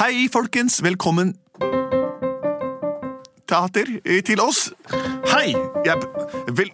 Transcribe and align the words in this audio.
Hei, 0.00 0.28
folkens! 0.32 0.82
Velkommen 0.82 1.34
teater 3.48 3.84
eh, 4.04 4.22
til 4.24 4.40
oss. 4.40 4.70
Hei! 5.28 5.52
Jeg 5.84 5.96
vel, 6.56 6.70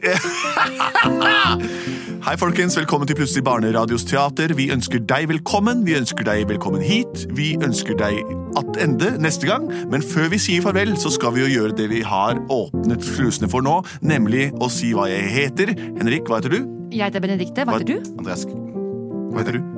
Hei, 2.26 2.36
folkens. 2.38 2.76
Velkommen 2.78 3.10
til 3.10 3.18
Plutselig 3.18 3.42
barneradios 3.44 4.04
teater. 4.06 4.54
Vi 4.54 4.68
ønsker 4.70 5.02
deg 5.02 5.26
velkommen. 5.28 5.82
Vi 5.86 5.96
ønsker 5.98 6.22
deg 6.22 6.46
velkommen 6.52 6.84
hit. 6.86 7.26
Vi 7.34 7.56
ønsker 7.66 7.98
deg 7.98 8.22
attende 8.62 9.16
neste 9.18 9.50
gang. 9.50 9.66
Men 9.90 10.06
før 10.06 10.30
vi 10.30 10.38
sier 10.38 10.62
farvel, 10.62 10.94
så 10.94 11.10
skal 11.10 11.34
vi 11.34 11.48
jo 11.48 11.50
gjøre 11.50 11.74
det 11.82 11.90
vi 11.90 12.04
har 12.06 12.38
åpnet 12.46 13.02
slusene 13.10 13.50
for 13.50 13.66
nå, 13.66 13.80
nemlig 14.06 14.52
å 14.62 14.70
si 14.70 14.94
hva 14.94 15.10
jeg 15.10 15.26
heter. 15.34 15.74
Henrik, 15.98 16.30
hva 16.30 16.38
heter 16.38 16.60
du? 16.60 16.62
Jeg 16.94 17.10
heter 17.10 17.26
Benedikte. 17.26 17.66
Hva 17.66 17.80
heter 17.80 17.96
du? 17.96 18.12
Andreas. 18.20 18.46
Hva 18.46 19.42
heter 19.42 19.58
du? 19.58 19.75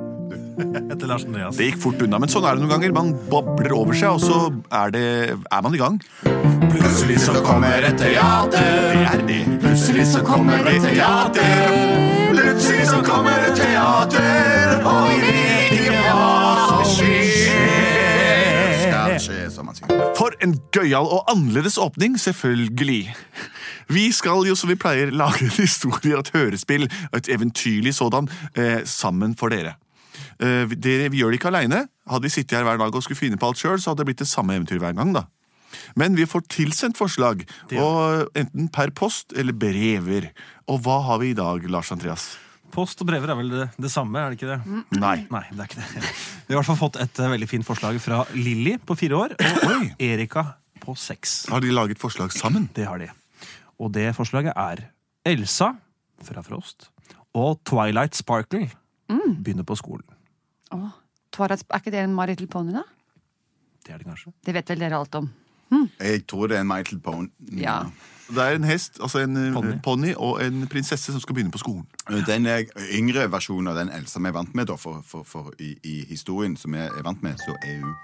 Etter 0.91 1.07
Lars 1.07 1.25
Andreas. 1.25 1.57
Det 1.57 1.69
gikk 1.69 1.79
fort 1.83 2.01
unna, 2.03 2.19
men 2.21 2.31
sånn 2.31 2.45
er 2.47 2.57
det 2.57 2.63
noen 2.63 2.73
ganger. 2.75 2.95
Man 2.95 3.13
babler 3.31 3.73
over 3.75 3.97
seg, 3.97 4.17
og 4.17 4.23
så 4.23 4.39
er, 4.81 4.93
det, 4.95 5.05
er 5.39 5.63
man 5.65 5.75
i 5.75 5.81
gang. 5.81 5.99
Plutselig 6.69 7.19
så 7.23 7.39
kommer 7.45 7.87
et 7.87 7.97
teater. 7.99 8.91
Det 8.93 9.05
er 9.13 9.23
det. 9.29 9.39
Plutselig 9.63 10.07
så 10.11 10.23
kommer 10.25 10.69
et 10.69 10.83
teater. 10.83 11.75
Plutselig 12.33 12.89
så 12.89 12.99
kommer 13.05 13.47
et 13.47 13.55
teater, 13.57 14.75
og 14.83 15.07
vi 15.09 15.17
vet 15.25 15.73
ikke 15.79 16.03
hva 16.03 16.19
som 16.67 16.85
skjer. 16.97 18.83
Skal 18.83 19.17
skje, 19.23 19.41
som 19.55 19.69
man 19.69 19.79
sier. 19.79 20.05
For 20.19 20.35
en 20.43 20.57
gøyal 20.75 21.07
og 21.07 21.31
annerledes 21.31 21.79
åpning, 21.81 22.19
selvfølgelig. 22.19 23.03
Vi 23.89 24.09
skal 24.13 24.45
jo 24.45 24.53
som 24.59 24.69
vi 24.69 24.77
pleier 24.77 25.09
lage 25.15 25.47
en 25.47 25.55
historie 25.63 26.17
og 26.17 26.27
et 26.27 26.33
hørespill, 26.35 26.89
og 27.11 27.21
et 27.21 27.31
eventyrlig 27.33 27.95
sådan, 27.97 28.29
eh, 28.55 28.81
sammen 28.85 29.37
for 29.39 29.55
dere. 29.55 29.79
Eh, 30.39 30.65
vi- 30.71 31.19
gjør 31.19 31.31
det 31.33 31.39
ikke 31.41 31.49
aleine. 31.51 31.87
Hadde 32.07 32.23
vi 32.23 32.29
sittet 32.29 32.57
her 32.57 32.63
hver 32.63 32.77
dag 32.79 32.95
og 32.95 33.03
skulle 33.03 33.17
finne 33.19 33.37
på 33.37 33.47
alt 33.49 33.57
sjøl, 33.57 33.77
så 33.79 33.91
hadde 33.91 34.03
det 34.05 34.09
blitt 34.11 34.23
det 34.23 34.27
samme 34.31 34.55
eventyret 34.55 34.79
hver 34.79 34.95
gang. 34.95 35.13
da. 35.13 35.25
Men 35.95 36.15
vi 36.15 36.25
får 36.25 36.47
tilsendt 36.49 36.97
forslag, 36.97 37.43
og 37.77 38.29
enten 38.35 38.69
per 38.71 38.89
post 38.89 39.33
eller 39.37 39.53
brever. 39.53 40.31
Og 40.67 40.81
hva 40.81 41.03
har 41.05 41.19
vi 41.19 41.29
i 41.31 41.33
dag, 41.37 41.63
Lars 41.69 41.91
Andreas? 41.91 42.37
Post 42.71 43.01
og 43.01 43.07
brever 43.07 43.29
er 43.29 43.35
vel 43.35 43.49
det, 43.49 43.69
det 43.81 43.89
samme, 43.91 44.15
er 44.17 44.29
det 44.29 44.39
ikke 44.39 44.49
det? 44.55 44.99
Nei. 44.99 45.27
Nei, 45.29 45.43
det 45.51 45.59
er 45.59 45.69
ikke 45.69 45.79
det. 45.81 46.03
Vi 46.47 46.53
har 46.53 46.57
i 46.57 46.63
hvert 46.63 46.65
fall 46.69 46.77
fått 46.89 46.99
et 47.01 47.19
eh, 47.19 47.29
veldig 47.33 47.47
fint 47.49 47.65
forslag 47.65 47.99
fra 48.01 48.23
Lilly 48.33 48.77
på 48.77 48.95
fire 48.97 49.17
år 49.17 49.33
og 49.39 49.63
Oi. 49.73 49.93
Erika 49.99 50.43
på 50.79 50.95
seks. 50.97 51.47
Har 51.49 51.61
de 51.61 51.71
laget 51.73 51.97
forslag 52.01 52.31
sammen? 52.31 52.69
Det 52.73 52.85
har 52.85 52.97
de. 53.01 53.09
Og 53.79 53.91
det 53.91 54.11
forslaget 54.15 54.53
er 54.55 54.83
Elsa 55.25 55.71
fra 56.23 56.41
Frost 56.45 56.89
og 57.33 57.59
Twilight 57.65 58.15
Sparkle 58.15 58.69
begynner 59.09 59.65
på 59.65 59.75
skolen. 59.77 60.05
Åh, 60.75 60.89
Twilight, 61.33 61.63
er 61.69 61.81
ikke 61.81 61.91
det 61.93 62.03
en 62.03 62.15
My 62.15 62.25
Little 62.29 62.47
Pony, 62.47 62.73
da? 62.73 62.83
Det 63.85 63.93
er 63.93 64.01
det 64.01 64.07
kanskje. 64.07 64.33
Det 64.45 64.53
vet 64.53 64.69
vel 64.69 64.79
dere 64.85 64.99
alt 64.99 65.15
om. 65.15 65.29
Jeg 65.99 66.23
tror 66.27 66.49
det 66.49 66.57
er 66.57 66.61
en 66.61 66.67
My 66.69 66.79
Little 66.81 66.99
Pony. 66.99 67.29
Ja. 67.61 67.83
Det 68.29 68.37
er 68.37 68.55
en 68.59 68.63
hest, 68.63 68.99
altså 69.01 69.19
en 69.25 69.37
eh, 69.37 69.53
Pony. 69.53 69.73
ponni 69.83 70.13
og 70.17 70.41
en 70.45 70.67
prinsesse 70.69 71.11
som 71.11 71.21
skal 71.21 71.33
begynne 71.35 71.51
på 71.51 71.57
skolen. 71.61 71.85
Den 72.27 72.45
er 72.45 72.67
yngre 72.93 73.25
versjonen 73.31 73.71
av 73.71 73.77
den 73.79 73.89
Elsa 73.89 74.21
vi 74.21 74.29
er 74.29 74.35
vant 74.35 74.53
med, 74.55 74.67
da, 74.69 74.75
for, 74.77 75.01
for, 75.05 75.23
for 75.25 75.53
i, 75.59 75.71
i 75.83 76.05
historien 76.09 76.57
som 76.57 76.73
vi 76.77 76.83
er 76.85 77.01
vant 77.05 77.23
med, 77.25 77.41
så 77.41 77.55
er 77.65 77.79
hun 77.81 77.95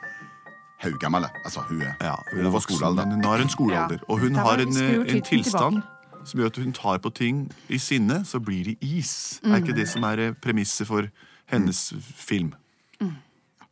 haugammel. 0.81 1.27
Altså, 1.43 1.61
hun 1.69 1.81
er 1.81 1.93
Ja, 2.01 2.15
hun 2.31 2.41
er 2.41 2.49
over 2.49 2.59
skolealder. 2.65 3.05
hun 3.05 3.23
har 3.23 3.43
en 3.45 3.49
skolealder. 3.49 3.99
Ja. 4.01 4.09
Og 4.09 4.19
hun 4.19 4.35
har 4.35 4.57
en, 4.65 4.67
en 4.67 5.21
tilstand 5.21 5.25
tilstand 5.25 5.83
som 6.25 6.39
gjør 6.39 6.45
at 6.49 6.57
hun 6.57 6.73
tar 6.73 6.97
på 6.97 7.09
ting 7.13 7.51
i 7.69 7.77
sinne, 7.77 8.23
så 8.25 8.39
blir 8.39 8.63
det 8.65 8.77
is. 8.81 9.39
Er 9.43 9.61
ikke 9.61 9.75
det 9.77 9.87
som 9.89 10.03
er 10.03 10.17
eh, 10.17 10.33
premisset 10.33 10.87
for 10.87 11.05
hennes 11.45 11.93
film? 12.17 12.53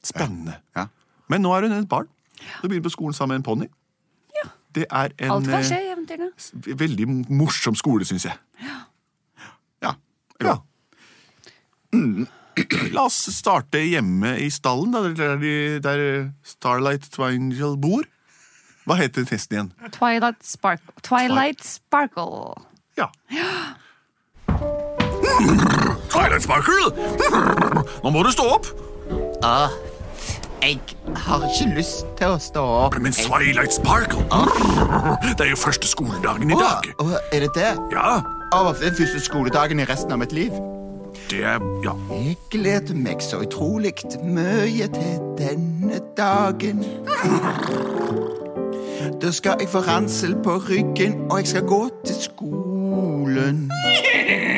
Spennende. 0.03 0.57
Ja. 0.75 0.87
Men 1.31 1.41
nå 1.45 1.53
er 1.55 1.67
hun 1.67 1.77
et 1.77 1.89
barn. 1.89 2.09
Hun 2.61 2.69
begynner 2.69 2.83
på 2.89 2.93
skolen 2.93 3.15
sammen 3.15 3.35
med 3.37 3.43
en 3.43 3.47
ponni. 3.47 3.69
Det 4.73 4.85
er 4.89 5.11
en 5.21 5.31
Alt 5.31 5.49
kan 5.51 5.63
skje 5.63 5.77
eh, 5.77 5.85
i 5.85 5.91
eventyrene. 5.93 6.77
veldig 6.81 7.05
morsom 7.29 7.75
skole, 7.77 8.05
syns 8.09 8.25
jeg. 8.25 8.33
Ja. 9.83 9.93
Ja. 10.41 10.55
Mm. 11.93 12.25
La 12.93 13.05
oss 13.05 13.19
starte 13.33 13.81
hjemme 13.85 14.35
i 14.41 14.49
stallen, 14.53 14.93
da, 14.93 15.03
der, 15.13 15.79
der 15.81 16.03
Starlight 16.45 17.05
Twangel 17.13 17.77
bor. 17.77 18.03
Hva 18.83 18.97
heter 18.99 19.25
testen 19.29 19.55
igjen? 19.55 19.69
Twilight 19.95 20.41
spark 20.43 20.81
Twilight 21.05 21.63
Sparkle. 21.63 22.57
Ja. 22.99 23.07
Twilight 26.11 26.43
Sparkle! 26.43 26.89
Nå 28.03 28.11
må 28.11 28.25
du 28.25 28.33
stå 28.33 28.49
opp! 28.57 28.67
Jeg 29.43 30.79
har 31.15 31.41
ikke 31.43 31.65
lyst 31.75 32.05
til 32.15 32.31
å 32.31 32.37
stå 32.39 32.61
opp. 32.85 32.93
Men 33.03 33.11
Twilight 33.11 33.73
Sparkle 33.75 34.23
Det 35.37 35.43
er 35.43 35.49
jo 35.51 35.57
første 35.59 35.87
skoledagen 35.87 36.47
i 36.51 36.55
dag. 36.55 36.87
Åh, 37.03 37.17
er 37.35 37.43
det 37.43 37.49
det? 37.57 37.73
Ja, 37.91 38.21
Å, 38.55 38.71
den 38.79 38.95
første 38.95 39.19
skoledagen 39.19 39.83
i 39.83 39.87
resten 39.89 40.15
av 40.15 40.21
mitt 40.23 40.31
liv. 40.31 40.55
det 41.29 41.43
er 41.43 41.59
Ja. 41.83 41.91
Jeg 42.13 42.37
gleder 42.51 42.95
meg 42.95 43.19
så 43.21 43.41
utrolig 43.43 43.93
mye 44.23 44.87
til 44.95 45.19
denne 45.41 45.99
dagen. 46.17 46.83
Da 49.23 49.31
skal 49.31 49.59
jeg 49.59 49.69
få 49.71 49.79
ransel 49.83 50.33
på 50.43 50.57
ryggen, 50.69 51.13
og 51.31 51.37
jeg 51.39 51.47
skal 51.47 51.67
gå 51.67 51.81
til 52.05 52.15
skolen. 52.15 53.69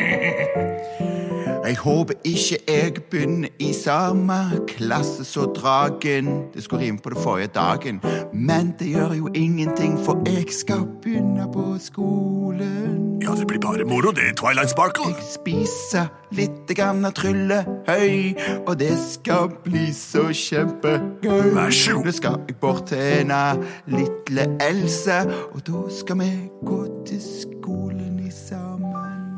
Jeg 1.66 1.78
håper 1.78 2.14
ikke 2.24 2.58
jeg 2.68 2.94
begynner 3.12 3.48
i 3.59 3.74
samme 3.74 4.34
klasse 4.68 5.24
som 5.26 5.53
Dragen. 5.56 6.28
Det 6.53 6.64
skulle 6.64 6.86
rime 6.86 6.98
på 6.98 7.09
det 7.09 7.18
forrige 7.18 7.48
dagen, 7.48 8.02
men 8.34 8.76
det 8.80 8.88
gjør 8.88 9.14
jo 9.14 9.30
ingenting, 9.36 10.00
for 10.06 10.22
jeg 10.26 10.46
skal 10.50 10.86
begynne 11.02 11.48
på 11.53 11.78
skolen. 11.80 13.18
ja, 13.24 13.36
det 13.36 13.48
blir 13.48 13.59
bare 13.59 13.86
moro, 13.86 14.12
det, 14.12 14.38
Twilight 14.38 14.70
Sparkle. 14.70 15.06
Jeg 15.08 15.26
spiser 15.34 16.06
litt 16.31 16.70
grann 16.78 17.02
tryllohøy, 17.16 18.36
og 18.68 18.80
det 18.80 18.94
skal 19.12 19.50
bli 19.64 19.88
så 19.94 20.28
kjempegøy. 20.30 21.50
Vær 21.56 21.74
så 21.74 21.97
god. 21.97 22.06
Nå 22.06 22.12
skal 22.12 22.40
jeg 22.47 22.56
bort 22.62 22.86
til 22.94 23.26
en 23.26 23.66
lille 23.88 24.47
Else, 24.70 25.18
og 25.53 25.66
da 25.68 25.88
skal 25.90 26.22
vi 26.22 26.32
gå 26.66 26.82
til 27.08 27.22
skolen. 27.26 27.95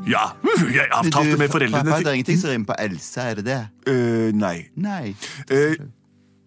Ja, 0.08 0.24
jeg 0.72 0.88
avtalte 0.94 1.36
med 1.38 1.50
foreldrene 1.52 1.84
Pappa, 1.84 2.00
det 2.00 2.10
er 2.12 2.16
ingenting 2.18 2.38
som 2.40 2.50
rimer 2.54 2.70
på 2.70 2.76
Else, 2.80 3.20
er 3.30 3.34
det 3.40 3.44
det? 3.48 3.58
Eh, 3.92 4.32
Nei. 4.34 4.56
Nei. 4.80 5.14
Eh, 5.50 5.74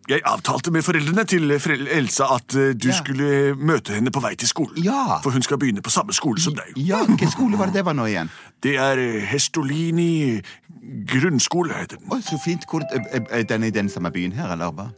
jeg 0.09 0.23
avtalte 0.27 0.71
med 0.73 0.81
foreldrene 0.83 1.23
til 1.29 1.53
forel 1.61 1.85
Elsa 1.93 2.25
at 2.35 2.55
eh, 2.57 2.71
du 2.73 2.87
Ja. 2.89 2.95
skulle 2.97 3.53
møte 3.55 3.93
henne 3.93 4.11
på 4.11 4.19
vei 4.23 4.33
til 4.35 4.49
skolen. 4.49 4.81
Ja. 4.83 5.19
For 5.23 5.31
hun 5.31 5.45
skal 5.45 5.59
begynne 5.61 5.83
på 5.85 5.93
samme 5.93 6.11
skole 6.17 6.41
som 6.41 6.55
deg. 6.57 6.73
Ja, 6.75 7.03
hvilken 7.05 7.29
skole 7.31 7.59
var 7.59 7.69
det 7.69 7.77
det 7.79 7.85
var 7.85 7.93
nå 7.95 8.07
igjen? 8.09 8.31
Det 8.65 8.73
er 8.81 8.97
eh, 8.99 9.21
Hestolini 9.29 10.41
grunnskole, 11.07 11.73
heter 11.77 12.01
den. 12.01 12.09
Å, 12.11 12.17
så 12.25 12.39
fint. 12.43 12.65
Hvor, 12.67 12.83
er- 12.91 13.27
er 13.29 13.43
den 13.47 13.63
i 13.63 13.69
den 13.71 13.89
samme 13.93 14.11
byen 14.11 14.33
her, 14.35 14.51
eller 14.57 14.73
hva? 14.75 14.89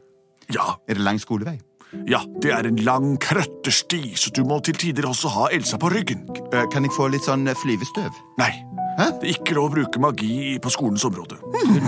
Ja, 0.51 0.75
Er 0.87 0.95
det 0.95 1.03
lang 1.03 1.19
skolevei? 1.21 1.59
Ja, 2.09 2.19
det 2.43 2.51
er 2.51 2.67
en 2.67 2.79
lang 2.83 3.13
krøttersti, 3.23 4.13
så 4.19 4.31
du 4.35 4.41
må 4.47 4.57
til 4.65 4.75
tider 4.79 5.05
også 5.07 5.29
ha 5.35 5.45
Elsa 5.55 5.77
på 5.79 5.89
ryggen. 5.93 6.25
Eh, 6.53 6.65
Kan 6.73 6.83
jeg 6.87 6.91
få 6.95 7.07
litt 7.13 7.23
sånn 7.27 7.47
eh, 7.47 7.55
flyvestøv? 7.55 8.11
Nei, 8.41 8.51
Hæ? 8.99 9.07
det 9.21 9.29
er 9.29 9.35
ikke 9.37 9.55
lov 9.57 9.69
å 9.71 9.73
bruke 9.77 10.01
magi 10.03 10.57
på 10.61 10.71
skolens 10.73 11.05
område. 11.07 11.37
Tull. 11.39 11.79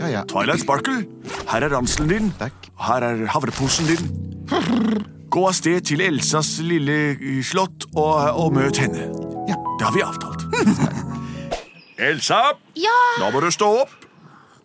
Ja, 0.00 0.08
ja. 0.12 0.22
Twilight 0.28 0.60
Sparkle, 0.64 1.04
her 1.48 1.62
er 1.64 1.72
ranselen 1.72 2.08
din, 2.10 2.32
Takk. 2.40 2.56
og 2.76 2.82
her 2.88 3.04
er 3.06 3.22
havreposen 3.32 3.86
din. 3.88 4.10
Gå 5.32 5.44
av 5.48 5.54
sted 5.58 5.84
til 5.88 6.00
Elsas 6.04 6.56
lille 6.64 6.96
eh, 7.16 7.38
slott 7.44 7.88
og, 7.94 8.14
og 8.38 8.52
møt 8.56 8.80
henne. 8.82 9.08
Ja. 9.50 9.56
Det 9.76 9.84
har 9.86 9.94
vi 9.94 10.02
avtalt. 10.06 10.42
Elsa, 11.96 12.40
Ja! 12.76 12.96
nå 13.20 13.30
må 13.32 13.40
du 13.44 13.48
stå 13.52 13.68
opp. 13.82 13.94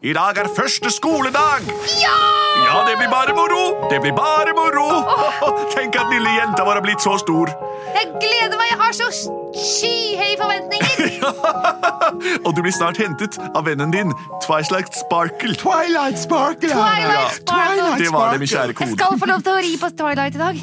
I 0.01 0.13
dag 0.17 0.37
er 0.41 0.47
første 0.57 0.89
skoledag. 0.89 1.65
Ja! 2.01 2.15
Ja, 2.61 2.63
Ja, 2.71 2.77
det 2.87 2.95
blir 2.97 3.09
bare 3.11 3.33
moro! 3.37 3.87
Det 3.89 3.99
blir 4.01 4.13
bare 4.17 4.53
moro! 4.57 4.85
Tenk 5.75 5.95
at 5.99 6.07
lille 6.13 6.31
jenta 6.39 6.63
vår 6.65 6.79
har 6.79 6.83
blitt 6.85 7.03
så 7.03 7.13
stor. 7.21 7.51
Jeg 7.97 8.07
gleder 8.23 8.57
meg! 8.57 8.71
Jeg 8.71 8.79
har 8.81 8.95
så 8.97 9.07
skyhøye 9.11 10.37
forventninger! 10.41 10.97
Og 12.47 12.49
du 12.57 12.63
blir 12.65 12.73
snart 12.73 12.97
hentet 13.01 13.37
av 13.51 13.65
vennen 13.69 13.93
din, 13.93 14.13
Twilight 14.45 14.89
Sparkle. 15.03 15.53
Twilight 15.61 16.17
Sparkle! 16.21 16.73
Twilight 16.73 17.37
Sparkle. 17.37 17.93
Det 18.01 18.09
var 18.17 18.33
det, 18.33 18.41
min 18.41 18.51
kjære 18.55 18.73
Jeg 18.81 18.93
skal 18.97 19.21
få 19.21 19.29
lov 19.35 19.45
til 19.45 19.53
å 19.57 19.61
ri 19.67 19.73
på 19.85 19.91
Twilight 20.01 20.37
i 20.39 20.43
dag. 20.43 20.61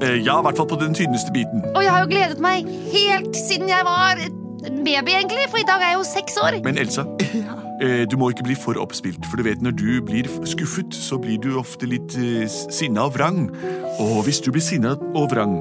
Eh, 0.00 0.16
Ja, 0.24 0.38
i 0.40 0.48
hvert 0.48 0.56
fall 0.62 0.70
på 0.72 0.80
den 0.80 0.96
tynneste 0.96 1.34
biten. 1.36 1.60
Og 1.74 1.84
jeg 1.84 1.92
har 1.92 2.06
jo 2.06 2.12
gledet 2.16 2.40
meg 2.40 2.64
helt 2.96 3.36
siden 3.36 3.68
jeg 3.68 3.84
var 3.88 4.20
baby, 4.64 5.12
egentlig. 5.12 5.44
For 5.52 5.60
i 5.60 5.68
dag 5.68 5.82
er 5.84 5.92
jeg 5.96 6.00
jo 6.00 6.06
seks 6.08 6.40
år. 6.44 6.60
Men 6.64 6.78
Elsa, 6.80 7.04
eh, 7.20 7.67
du 7.80 8.16
må 8.18 8.30
ikke 8.32 8.42
bli 8.48 8.56
for 8.58 8.78
oppspilt. 8.80 9.22
For 9.30 9.38
du 9.38 9.44
vet, 9.46 9.62
når 9.62 9.74
du 9.78 9.88
blir 10.02 10.26
skuffet, 10.48 10.94
så 10.94 11.18
blir 11.20 11.38
du 11.42 11.52
ofte 11.60 11.86
litt 11.86 12.16
eh, 12.18 12.46
sinna 12.48 13.04
og 13.06 13.14
vrang. 13.14 13.44
Og 14.02 14.22
hvis 14.26 14.40
du 14.42 14.50
blir 14.54 14.64
sinna 14.64 14.96
og 15.14 15.28
vrang, 15.32 15.60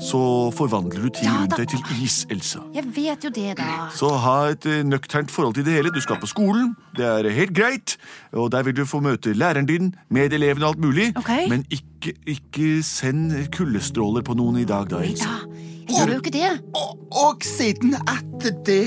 så 0.00 0.20
forvandler 0.54 1.08
du 1.08 1.10
ting 1.18 1.28
Ja, 1.28 1.40
rundt 1.42 1.56
deg 1.58 1.70
til 1.72 2.04
is, 2.04 2.22
Elsa. 2.32 2.62
Jeg 2.76 2.84
vet 2.96 3.24
jo 3.24 3.30
det, 3.34 3.56
da. 3.58 3.88
Så 3.94 4.10
ha 4.22 4.36
et 4.52 4.66
eh, 4.68 4.84
nøkternt 4.86 5.32
forhold 5.34 5.58
til 5.58 5.66
det 5.66 5.76
hele. 5.78 5.92
Du 5.94 6.00
skal 6.04 6.20
på 6.22 6.30
skolen, 6.30 6.74
det 6.96 7.06
er 7.08 7.30
helt 7.34 7.54
greit. 7.56 7.96
Og 8.32 8.50
der 8.54 8.64
vil 8.68 8.76
du 8.76 8.84
få 8.88 9.00
møte 9.04 9.34
læreren 9.36 9.68
din, 9.68 9.92
medelevene 10.14 10.64
og 10.66 10.76
alt 10.76 10.84
mulig. 10.84 11.10
Okay. 11.20 11.48
Men 11.50 11.66
ikke, 11.74 12.14
ikke 12.26 12.70
send 12.86 13.34
kuldestråler 13.56 14.24
på 14.26 14.36
noen 14.38 14.62
i 14.62 14.68
dag, 14.68 14.88
da, 14.92 15.02
Nei 15.02 15.12
Elsa. 15.12 15.40
da, 15.42 15.66
jeg 15.88 15.96
gjør 15.96 16.14
jo 16.14 16.22
ikke 16.22 16.36
det. 16.36 16.50
Og, 16.76 16.96
og 17.26 17.44
siden 17.48 17.96
at 18.04 18.50
det 18.68 18.82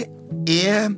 er 0.49 0.91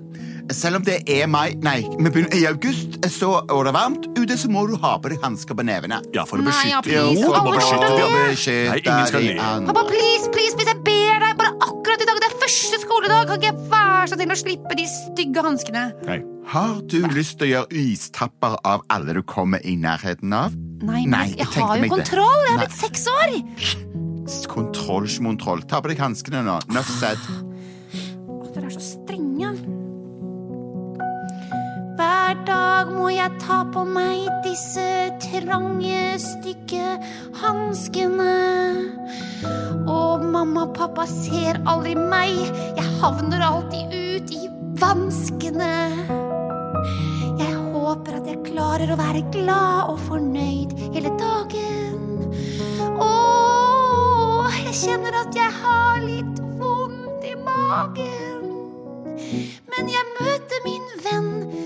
Selv 0.51 0.75
om 0.81 0.83
det 0.83 0.97
er 1.09 1.27
mai 1.31 1.53
Nei, 1.63 1.79
vi 1.87 2.09
begynner 2.11 2.33
i 2.35 2.43
august, 2.49 2.97
så, 3.13 3.29
og 3.47 3.61
det 3.63 3.71
er 3.71 3.75
varmt 3.77 4.07
ute, 4.19 4.35
så 4.37 4.49
må 4.51 4.65
du 4.67 4.73
ha 4.83 4.97
på 4.99 5.09
deg 5.13 5.21
hansker 5.23 5.55
på 5.55 5.63
nevene. 5.65 6.01
Ja, 6.15 6.25
for 6.27 6.41
å 6.41 6.45
Nei, 6.45 6.57
ja, 6.69 6.81
please, 6.83 7.21
Jo, 7.21 7.31
alle 7.31 7.53
beskytte 7.55 7.87
å 7.87 8.09
Beskytte 8.27 8.73
Nei, 8.73 8.81
ingen 8.83 9.07
skal 9.07 9.23
le. 9.23 9.37
Pappa, 9.69 9.85
please, 9.87 10.27
please, 10.35 10.57
please, 10.59 10.67
jeg 10.73 10.81
ber 10.83 11.23
deg. 11.23 11.37
Bare 11.39 11.53
akkurat 11.63 12.03
i 12.03 12.09
dag. 12.09 12.19
Det 12.23 12.27
er 12.29 12.35
første 12.43 12.81
skoledag. 12.83 13.29
Kan 13.31 13.39
ikke 13.39 13.49
jeg 13.53 13.69
være 13.71 14.11
så 14.11 14.19
snill 14.19 14.35
å 14.35 14.39
slippe 14.43 14.77
de 14.81 14.85
stygge 14.91 15.45
hanskene? 15.47 15.85
Nei. 16.09 16.19
Har 16.51 16.75
du 16.91 16.97
lyst 17.15 17.37
til 17.39 17.47
å 17.47 17.51
gjøre 17.53 17.79
istapper 17.85 18.57
av 18.67 18.83
alle 18.91 19.15
du 19.15 19.21
kommer 19.23 19.63
i 19.63 19.77
nærheten 19.79 20.35
av? 20.35 20.51
Nei, 20.83 21.05
Nei, 21.05 21.07
men 21.07 21.37
jeg 21.37 21.47
jeg 21.47 21.63
har 21.63 21.77
jo 21.79 21.87
det. 21.87 21.91
kontroll. 21.95 22.43
Jeg 22.43 22.51
har 22.51 22.59
Nei. 22.59 22.67
blitt 22.67 22.79
seks 22.83 23.07
år. 23.07 23.37
Kontroll, 24.51 25.07
smontroll. 25.07 25.63
Ta 25.71 25.79
på 25.83 25.87
deg 25.93 26.03
hanskene 26.03 26.43
nå. 26.45 26.59
Nuff 26.75 26.91
said. 26.99 27.19
Dere 28.53 28.67
er 28.67 28.75
så 28.75 28.83
strenge. 28.83 29.12
Hver 32.33 32.45
dag 32.47 32.87
må 32.89 33.11
jeg 33.13 33.29
ta 33.43 33.59
på 33.69 33.83
meg 33.85 34.23
disse 34.41 34.83
trange, 35.21 36.15
stygge 36.17 36.95
hanskene. 37.37 38.37
Og 39.85 40.23
mamma 40.33 40.63
og 40.63 40.71
pappa 40.73 41.05
ser 41.05 41.59
aldri 41.69 41.93
meg. 41.93 42.33
Jeg 42.79 42.87
havner 43.03 43.43
alltid 43.45 43.93
ut 43.93 44.33
i 44.33 44.49
vanskene. 44.81 45.69
Jeg 47.37 47.53
håper 47.75 48.17
at 48.17 48.31
jeg 48.31 48.41
klarer 48.47 48.95
å 48.95 48.97
være 48.97 49.21
glad 49.35 49.93
og 49.93 50.01
fornøyd 50.07 50.73
hele 50.95 51.13
dagen. 51.21 52.33
Åh, 52.97 54.57
jeg 54.71 54.79
kjenner 54.81 55.21
at 55.21 55.37
jeg 55.37 55.53
har 55.61 56.01
litt 56.01 56.41
vondt 56.57 57.29
i 57.29 57.37
magen. 57.45 58.49
Men 59.69 59.93
jeg 59.99 60.15
møter 60.17 60.65
min 60.65 60.89
venn 61.05 61.62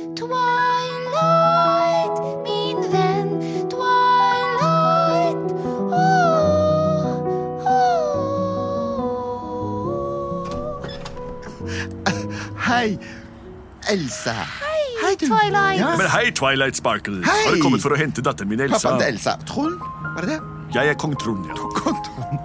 Elsa. 13.90 14.34
Hei, 14.34 14.84
hei 15.04 15.16
Twilight. 15.16 15.80
Ja. 15.80 15.94
Men 15.98 16.10
hei, 16.12 16.32
Twilight 16.32 16.76
Sparkle. 16.76 17.22
Hei. 17.24 17.46
Har 17.46 17.56
du 17.56 17.62
kommet 17.64 17.84
for 17.84 17.96
å 17.96 18.00
hente 18.00 18.24
datteren 18.26 18.52
min, 18.52 18.66
Elsa? 18.66 18.82
Pappaen 18.82 19.04
til 19.04 19.14
Elsa. 19.14 19.38
Trond, 19.48 19.80
var 20.16 20.28
det 20.28 20.36
det? 20.36 20.42
Jeg 20.76 20.92
er 20.92 20.98
kong 21.00 21.16
Trond, 21.22 21.48
ja. 21.48 21.56
Kong 21.78 22.02
Trond. 22.04 22.42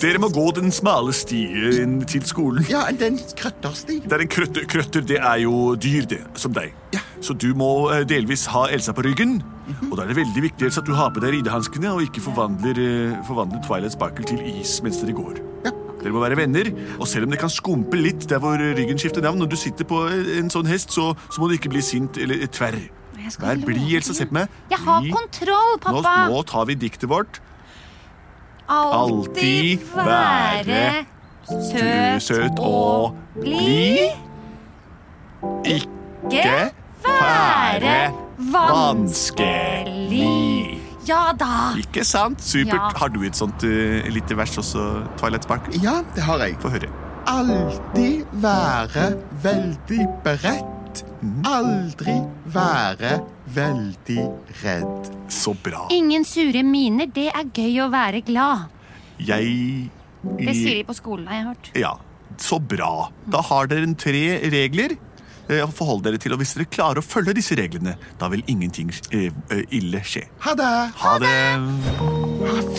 Dere 0.00 0.20
må 0.22 0.30
gå 0.32 0.44
den 0.56 0.70
smale 0.74 1.12
stien 1.16 1.98
til 2.08 2.24
skolen. 2.26 2.64
Ja, 2.70 2.86
den 2.94 3.18
krøttersti. 3.36 4.00
Det 4.06 4.16
er 4.16 4.24
en 4.24 4.30
krøtter, 4.30 4.66
krøtter, 4.70 5.04
det 5.06 5.18
er 5.18 5.42
jo 5.42 5.74
dyr, 5.78 6.06
det, 6.10 6.22
som 6.38 6.54
deg. 6.56 6.74
Ja. 6.94 7.02
Så 7.20 7.34
du 7.36 7.50
må 7.58 7.90
eh, 7.92 8.06
delvis 8.08 8.46
ha 8.54 8.66
Elsa 8.72 8.94
på 8.96 9.04
ryggen. 9.06 9.40
Og 9.90 9.96
da 9.98 10.04
er 10.04 10.12
det 10.12 10.20
veldig 10.22 10.46
viktig 10.46 10.70
Elsa, 10.70 10.82
at 10.82 10.88
du 10.88 10.94
har 10.96 11.12
på 11.14 11.22
deg 11.22 11.36
ridehanskene 11.38 11.92
og 11.92 12.06
ikke 12.06 12.22
forvandler, 12.24 12.80
eh, 12.80 13.20
forvandler 13.28 13.62
Twilight 13.66 13.98
Sparkle 13.98 14.26
til 14.30 14.42
is 14.54 14.78
mens 14.84 15.02
dere 15.02 15.16
går. 15.18 15.42
Dere 16.00 16.12
må 16.14 16.22
være 16.22 16.36
venner, 16.38 16.70
og 16.98 17.06
selv 17.08 17.26
om 17.26 17.30
det 17.34 17.40
kan 17.42 17.52
skumpe 17.52 17.98
litt 18.00 18.24
der 18.30 18.40
hvor 18.40 18.56
ryggen 18.56 18.98
skifter 19.00 19.20
navn, 19.24 19.38
når 19.42 19.50
du 19.52 19.56
sitter 19.60 19.84
på 19.88 19.98
en 20.08 20.48
sånn 20.52 20.68
hest, 20.70 20.94
så, 20.96 21.10
så 21.28 21.42
må 21.42 21.50
du 21.50 21.58
ikke 21.58 21.72
bli 21.74 21.82
sint 21.84 22.16
eller 22.20 22.46
tverr. 22.48 22.78
Vær 23.40 23.60
blid, 23.60 23.84
Elsa. 23.98 24.14
Seppme. 24.16 24.46
Jeg 24.72 24.80
har 24.80 25.04
kontroll, 25.12 25.76
Nå, 25.76 25.82
pappa. 25.84 26.14
nå 26.32 26.40
tar 26.48 26.64
vi 26.70 26.74
diktet 26.80 27.08
vårt. 27.10 27.40
Alltid 28.70 29.82
være 29.94 31.04
søt, 31.50 32.22
Søt 32.22 32.58
og 32.62 33.16
blid. 33.42 34.14
Ikke 35.66 36.70
være 37.04 38.12
vanskelig. 38.52 40.24
Ja 41.08 41.30
da. 41.36 41.72
Ikke 41.80 42.04
sant? 42.04 42.42
Supert. 42.44 42.74
Ja. 42.74 42.90
Har 43.00 43.12
du 43.12 43.22
et 43.26 43.38
sånt 43.38 43.64
uh, 43.64 44.00
lite 44.12 44.36
vers 44.38 44.56
også, 44.60 45.06
Twilight 45.20 45.46
Sparkle? 45.46 45.80
Ja, 45.82 46.00
det 46.16 46.26
har 46.26 46.42
jeg. 46.44 46.58
Få 46.60 46.72
høre. 46.72 46.90
Alltid 47.30 48.26
være 48.42 49.06
veldig 49.44 50.06
beredt. 50.24 51.04
Aldri 51.46 52.16
være 52.52 53.14
veldig 53.54 54.22
redd. 54.62 55.10
Så 55.30 55.54
bra. 55.62 55.86
Ingen 55.94 56.24
sure 56.24 56.62
miner. 56.66 57.10
Det 57.12 57.28
er 57.30 57.48
gøy 57.54 57.82
å 57.84 57.90
være 57.92 58.22
glad. 58.26 58.68
Jeg 59.20 59.90
Det 60.20 60.54
sier 60.56 60.80
de 60.80 60.86
på 60.88 60.96
skolen, 60.96 61.28
har 61.28 61.38
jeg 61.38 61.46
hørt. 61.50 61.70
Ja, 61.80 61.92
så 62.40 62.58
bra. 62.60 63.10
Da 63.30 63.42
har 63.50 63.68
dere 63.70 63.88
tre 64.00 64.24
regler 64.52 64.96
forholde 65.74 66.08
dere 66.08 66.20
til, 66.22 66.34
og 66.34 66.42
hvis 66.42 66.54
dere 66.56 66.68
klarer 66.70 67.02
å 67.02 67.04
følge 67.04 67.34
disse 67.38 67.56
reglene, 67.58 67.96
da 68.20 68.28
vil 68.32 68.44
ingenting 68.50 68.92
eh, 69.10 69.30
eh, 69.50 69.64
ille 69.76 70.02
skje. 70.06 70.26
Ha 70.46 70.54
det. 70.58 70.70
Ha 71.00 71.14
det. 71.22 71.36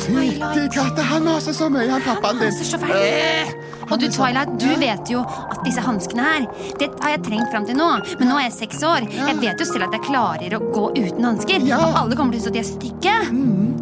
Fytti 0.02 0.68
katta, 0.76 1.08
han 1.12 1.28
maser 1.28 1.56
så 1.58 1.70
mye, 1.72 1.90
han 1.92 2.06
pappaen 2.06 2.42
din. 2.42 3.58
Og 3.92 4.00
du, 4.00 4.06
Twilight, 4.08 4.54
du 4.62 4.70
vet 4.80 5.10
jo 5.12 5.24
at 5.26 5.60
disse 5.66 5.84
hanskene 5.84 6.24
her, 6.24 6.46
det 6.80 6.88
har 7.02 7.18
jeg 7.18 7.24
trengt 7.28 7.52
fram 7.52 7.66
til 7.68 7.76
nå. 7.76 7.90
Men 8.22 8.30
nå 8.32 8.38
er 8.40 8.48
jeg 8.48 8.56
seks 8.62 8.86
år. 8.88 9.08
Jeg 9.12 9.40
vet 9.42 9.60
jo 9.60 9.68
selv 9.68 9.90
at 9.90 9.98
jeg 9.98 10.06
klarer 10.08 10.56
å 10.56 10.62
gå 10.72 10.86
uten 10.96 11.28
hansker. 11.28 11.66
Ja. 11.68 11.82
Og 11.84 12.00
alle 12.06 12.20
kommer 12.20 12.38
til 12.38 12.40
å 12.40 12.42
synes 12.42 12.48
at 12.48 12.54
de 12.54 12.60
er 12.60 12.70
stygge. 12.70 13.16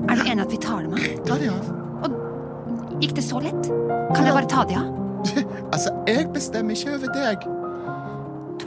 Er 0.10 0.16
du 0.16 0.24
enig 0.26 0.44
at 0.44 0.52
vi 0.52 0.58
tar 0.58 0.82
dem 0.84 0.94
av? 0.94 1.06
Ta 1.28 1.38
de 1.38 1.52
av. 1.54 1.70
Gikk 3.00 3.16
det 3.16 3.24
så 3.24 3.40
lett? 3.40 3.70
Kan 4.16 4.26
jeg 4.26 4.36
bare 4.36 4.50
ta 4.50 4.66
de 4.68 4.80
av? 4.80 4.96
Altså, 5.70 5.92
jeg 6.08 6.26
bestemmer 6.34 6.76
ikke 6.76 6.96
over 6.98 7.12
deg. 7.14 7.59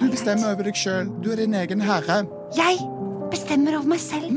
Du 0.02 0.10
bestemmer 0.10 0.52
over 0.52 0.66
deg 0.66 0.78
sjøl. 0.78 1.10
Du 1.22 1.30
er 1.32 1.42
din 1.44 1.54
egen 1.54 1.80
herre. 1.84 2.22
Jeg 2.56 2.78
bestemmer 3.32 3.78
over 3.78 3.88
meg 3.94 4.00
selv. 4.02 4.28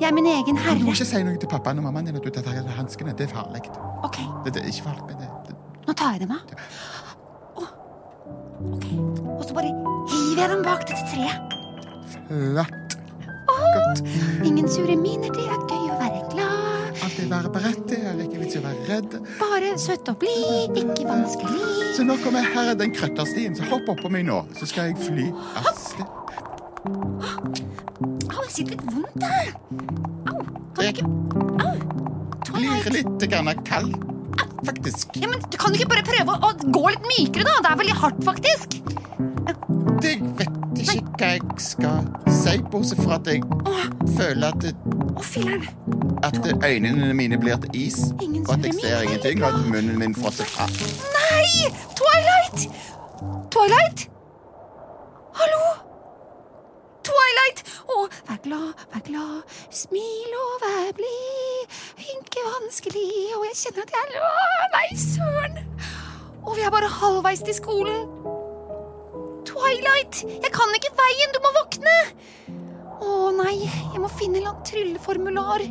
Jeg 0.00 0.08
er 0.08 0.14
min 0.16 0.28
egen 0.30 0.56
herre. 0.60 0.78
Du 0.80 0.86
må 0.88 0.94
ikke 0.96 1.08
si 1.08 1.22
noe 1.26 1.36
til 1.40 1.50
pappaen 1.50 1.80
og 1.82 1.88
mammaen 1.88 2.08
din 2.08 2.16
at 2.20 2.24
du 2.24 2.30
tar 2.30 2.60
hanskene. 2.78 3.12
Det 3.18 3.26
er 3.28 3.34
farlig. 3.34 3.66
Okay. 4.06 4.24
Det, 4.44 4.54
det 4.54 4.62
er 4.62 4.70
ikke 4.72 4.86
farlig, 4.88 5.18
det, 5.20 5.28
det 5.48 5.56
nå 5.88 5.94
tar 5.98 6.14
jeg 6.14 6.20
dem 6.22 6.32
av. 6.36 6.40
Ok, 8.60 8.84
Og 9.38 9.44
så 9.48 9.54
bare 9.56 9.70
hiver 10.12 10.42
jeg 10.42 10.50
dem 10.52 10.62
bak 10.66 10.84
dette 10.86 11.04
treet. 11.10 11.56
Flott. 12.28 14.04
Ingen 14.46 14.68
sure 14.70 14.96
miner, 15.00 15.32
det 15.34 15.46
er 15.48 15.64
gøy 15.66 15.86
å 15.90 15.96
være 15.98 16.20
glad. 16.34 17.00
Alltid 17.00 17.32
være 17.32 17.52
beredt. 17.56 17.82
Det 17.90 18.00
er 18.12 18.22
ikke 18.26 18.42
vits 18.44 18.56
i 18.56 18.60
å 18.60 18.66
være 18.68 18.86
redd. 18.92 19.18
Bare 19.40 19.72
søt 19.80 20.12
og 20.12 20.20
blid, 20.22 20.78
ikke 20.84 21.08
vanskelig. 21.08 21.79
Så 22.00 22.04
nå 22.08 22.14
kommer 22.24 22.40
her 22.40 22.70
er 22.72 22.76
den 22.80 22.94
krøtterstien, 22.96 23.52
så 23.52 23.66
hopp 23.68 23.90
oppå 23.92 24.08
meg 24.08 24.22
nå, 24.24 24.38
så 24.56 24.64
skal 24.70 24.86
jeg 24.88 24.94
fly 25.04 25.26
av 25.60 25.66
sted. 25.76 26.06
Au, 26.88 28.38
jeg 28.40 28.54
sitter 28.54 28.70
litt 28.72 28.86
vondt 28.86 29.26
her. 29.26 29.50
Au, 30.32 30.38
kan 30.78 30.86
Jeg 30.86 30.94
ikke 30.94 31.04
Au. 31.60 31.74
blir 32.56 32.88
litt 32.94 33.26
grann 33.34 33.52
kald, 33.68 33.92
faktisk. 34.64 35.12
Ja, 35.20 35.28
men 35.28 35.44
du 35.44 35.58
Kan 35.60 35.76
du 35.76 35.76
ikke 35.76 35.90
bare 35.92 36.06
prøve 36.08 36.38
å, 36.38 36.48
å 36.48 36.72
gå 36.72 36.86
litt 36.94 37.04
mykere, 37.04 37.44
da? 37.50 37.58
Det 37.66 37.74
er 37.74 37.78
veldig 37.82 37.98
hardt, 38.00 38.24
faktisk. 38.30 38.80
Det 40.00 40.14
hva 41.20 41.34
jeg 41.34 41.40
skal 41.60 42.06
si, 42.32 42.54
bortsett 42.72 43.00
fra 43.04 43.18
at 43.18 43.28
jeg 43.28 43.42
føler 44.16 44.46
at, 44.48 44.62
det, 44.64 44.72
Å, 45.12 45.24
filler'n. 45.24 45.66
at 46.24 46.38
øynene 46.64 47.10
mine 47.14 47.38
blir 47.40 47.60
til 47.64 47.76
is, 47.76 47.98
Ingen 48.22 48.46
og 48.46 48.54
at 48.54 48.64
jeg 48.64 48.78
ser 48.78 48.94
er 48.96 49.02
ingenting, 49.08 49.42
og 49.44 49.50
at 49.50 49.66
munnen 49.68 49.98
min 50.00 50.14
frosser 50.16 50.48
fra. 50.48 50.68
Nei! 51.18 51.68
Twilight! 51.98 52.64
Twilight? 53.52 54.06
Hallo? 55.40 55.60
Twilight! 57.10 57.64
Å, 57.90 57.98
vær 58.30 58.40
glad, 58.46 58.86
vær 58.94 59.04
glad. 59.10 59.58
Smil 59.82 60.38
og 60.40 60.54
vær 60.64 60.94
blid. 60.96 61.80
Ikke 62.14 62.46
vanskelig, 62.46 63.10
og 63.36 63.44
jeg 63.50 63.60
kjenner 63.64 63.84
at 63.84 63.94
jeg 63.98 64.16
er 64.16 64.24
Å, 64.24 64.32
Nei, 64.78 64.88
søren! 65.04 65.60
Og 66.40 66.56
vi 66.56 66.64
er 66.64 66.72
bare 66.72 66.88
halvveis 66.88 67.44
til 67.44 67.54
skolen. 67.60 68.08
Twilight, 69.60 70.22
jeg 70.24 70.52
kan 70.54 70.72
ikke 70.76 70.92
veien, 70.98 71.34
du 71.34 71.40
må 71.44 71.52
våkne! 71.58 71.96
Å 73.00 73.30
nei, 73.36 73.56
jeg 73.64 74.00
må 74.00 74.08
finne 74.12 74.38
en 74.38 74.42
eller 74.42 74.52
annen 74.54 74.66
trylleformular. 74.68 75.64